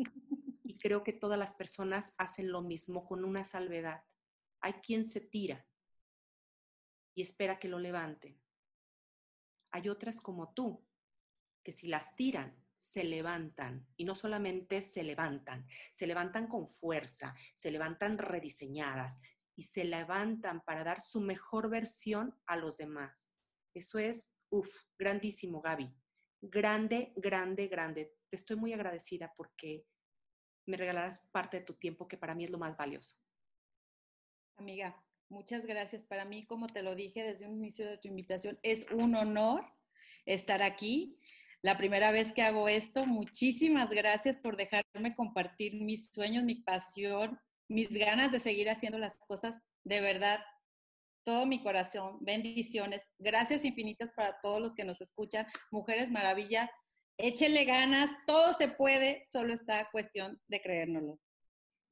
Y 0.65 0.77
creo 0.79 1.03
que 1.03 1.13
todas 1.13 1.39
las 1.39 1.53
personas 1.53 2.13
hacen 2.17 2.51
lo 2.51 2.61
mismo 2.61 3.05
con 3.05 3.23
una 3.23 3.45
salvedad. 3.45 4.03
Hay 4.59 4.73
quien 4.73 5.05
se 5.05 5.21
tira 5.21 5.65
y 7.15 7.21
espera 7.21 7.57
que 7.57 7.69
lo 7.69 7.79
levanten. 7.79 8.37
Hay 9.71 9.87
otras 9.87 10.19
como 10.19 10.53
tú, 10.53 10.85
que 11.63 11.71
si 11.71 11.87
las 11.87 12.17
tiran, 12.17 12.53
se 12.79 13.03
levantan 13.03 13.85
y 13.97 14.05
no 14.05 14.15
solamente 14.15 14.81
se 14.81 15.03
levantan, 15.03 15.67
se 15.91 16.07
levantan 16.07 16.47
con 16.47 16.65
fuerza, 16.65 17.33
se 17.53 17.71
levantan 17.71 18.17
rediseñadas 18.17 19.21
y 19.57 19.63
se 19.63 19.83
levantan 19.83 20.61
para 20.61 20.85
dar 20.85 21.01
su 21.01 21.19
mejor 21.19 21.69
versión 21.69 22.39
a 22.45 22.55
los 22.55 22.77
demás. 22.77 23.37
Eso 23.73 23.99
es, 23.99 24.39
uff, 24.49 24.69
grandísimo, 24.97 25.61
Gaby. 25.61 25.93
Grande, 26.41 27.11
grande, 27.17 27.67
grande. 27.67 28.15
Te 28.29 28.37
estoy 28.37 28.55
muy 28.55 28.71
agradecida 28.71 29.33
porque 29.35 29.85
me 30.65 30.77
regalarás 30.77 31.27
parte 31.33 31.59
de 31.59 31.65
tu 31.65 31.73
tiempo 31.73 32.07
que 32.07 32.17
para 32.17 32.33
mí 32.33 32.45
es 32.45 32.49
lo 32.49 32.57
más 32.57 32.77
valioso. 32.77 33.17
Amiga, 34.55 35.03
muchas 35.27 35.65
gracias. 35.65 36.05
Para 36.05 36.23
mí, 36.23 36.45
como 36.45 36.67
te 36.67 36.81
lo 36.81 36.95
dije 36.95 37.23
desde 37.23 37.45
un 37.45 37.57
inicio 37.57 37.85
de 37.85 37.97
tu 37.97 38.07
invitación, 38.07 38.57
es 38.63 38.89
un 38.91 39.15
honor 39.15 39.65
estar 40.25 40.61
aquí 40.61 41.19
la 41.61 41.77
primera 41.77 42.11
vez 42.11 42.33
que 42.33 42.41
hago 42.41 42.69
esto. 42.69 43.05
Muchísimas 43.05 43.89
gracias 43.89 44.37
por 44.37 44.57
dejarme 44.57 45.15
compartir 45.15 45.75
mis 45.75 46.09
sueños, 46.11 46.43
mi 46.43 46.55
pasión, 46.55 47.39
mis 47.67 47.89
ganas 47.89 48.31
de 48.31 48.39
seguir 48.39 48.69
haciendo 48.69 48.97
las 48.97 49.15
cosas. 49.17 49.57
De 49.83 50.01
verdad, 50.01 50.39
todo 51.23 51.45
mi 51.45 51.61
corazón. 51.61 52.17
Bendiciones. 52.21 53.09
Gracias 53.17 53.65
infinitas 53.65 54.11
para 54.15 54.39
todos 54.41 54.61
los 54.61 54.75
que 54.75 54.85
nos 54.85 55.01
escuchan. 55.01 55.45
Mujeres 55.71 56.09
Maravilla, 56.09 56.71
échenle 57.17 57.65
ganas, 57.65 58.09
todo 58.25 58.53
se 58.57 58.69
puede, 58.69 59.23
solo 59.29 59.53
está 59.53 59.89
cuestión 59.91 60.41
de 60.47 60.61
creérnoslo. 60.61 61.19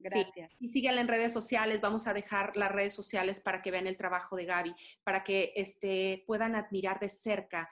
Gracias. 0.00 0.48
Y 0.60 0.68
síganla 0.68 1.00
en 1.00 1.08
redes 1.08 1.32
sociales. 1.32 1.80
Vamos 1.80 2.06
a 2.06 2.14
dejar 2.14 2.56
las 2.56 2.70
redes 2.70 2.94
sociales 2.94 3.40
para 3.40 3.62
que 3.62 3.72
vean 3.72 3.88
el 3.88 3.96
trabajo 3.96 4.36
de 4.36 4.44
Gaby, 4.44 4.74
para 5.02 5.24
que 5.24 5.52
este, 5.56 6.22
puedan 6.26 6.54
admirar 6.54 7.00
de 7.00 7.08
cerca 7.08 7.68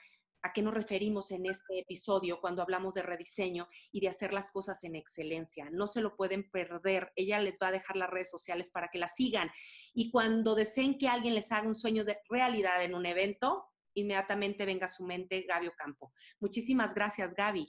a 0.47 0.53
qué 0.53 0.63
nos 0.63 0.75
referimos 0.75 1.31
en 1.33 1.47
este 1.47 1.81
episodio 1.81 2.41
cuando 2.41 2.63
hablamos 2.63 2.95
de 2.95 3.03
rediseño 3.03 3.69
y 3.91 4.01
de 4.01 4.09
hacer 4.09 4.33
las 4.33 4.51
cosas 4.51 4.83
en 4.85 4.95
excelencia. 4.95 5.69
No 5.71 5.87
se 5.89 6.01
lo 6.01 6.17
pueden 6.17 6.49
perder. 6.51 7.13
Ella 7.17 7.41
les 7.41 7.59
va 7.61 7.69
a 7.69 7.73
dejar 7.73 7.97
las 7.97 8.11
redes 8.11 8.31
sociales 8.31 8.71
para 8.71 8.89
que 8.89 8.99
la 8.99 9.09
sigan. 9.09 9.51
Y 9.93 10.11
cuando 10.11 10.55
deseen 10.55 10.99
que 10.99 11.09
alguien 11.09 11.35
les 11.35 11.51
haga 11.51 11.67
un 11.67 11.75
sueño 11.75 12.05
de 12.05 12.19
realidad 12.31 12.83
en 12.85 12.95
un 12.95 13.07
evento, 13.07 13.67
inmediatamente 13.95 14.65
venga 14.65 14.87
a 14.87 14.89
su 14.89 15.05
mente 15.05 15.43
Gaby 15.43 15.67
Ocampo. 15.69 16.13
Muchísimas 16.39 16.95
gracias, 16.95 17.35
Gaby. 17.35 17.67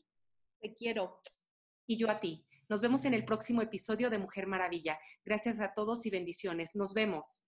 Te 0.60 0.76
quiero. 0.76 1.20
Y 1.88 1.98
yo 1.98 2.10
a 2.12 2.20
ti. 2.20 2.46
Nos 2.70 2.82
vemos 2.82 3.06
en 3.06 3.14
el 3.14 3.26
próximo 3.26 3.62
episodio 3.62 4.10
de 4.10 4.18
Mujer 4.20 4.46
Maravilla. 4.46 5.00
Gracias 5.26 5.60
a 5.62 5.74
todos 5.74 6.06
y 6.06 6.10
bendiciones. 6.10 6.76
Nos 6.76 6.94
vemos. 6.94 7.44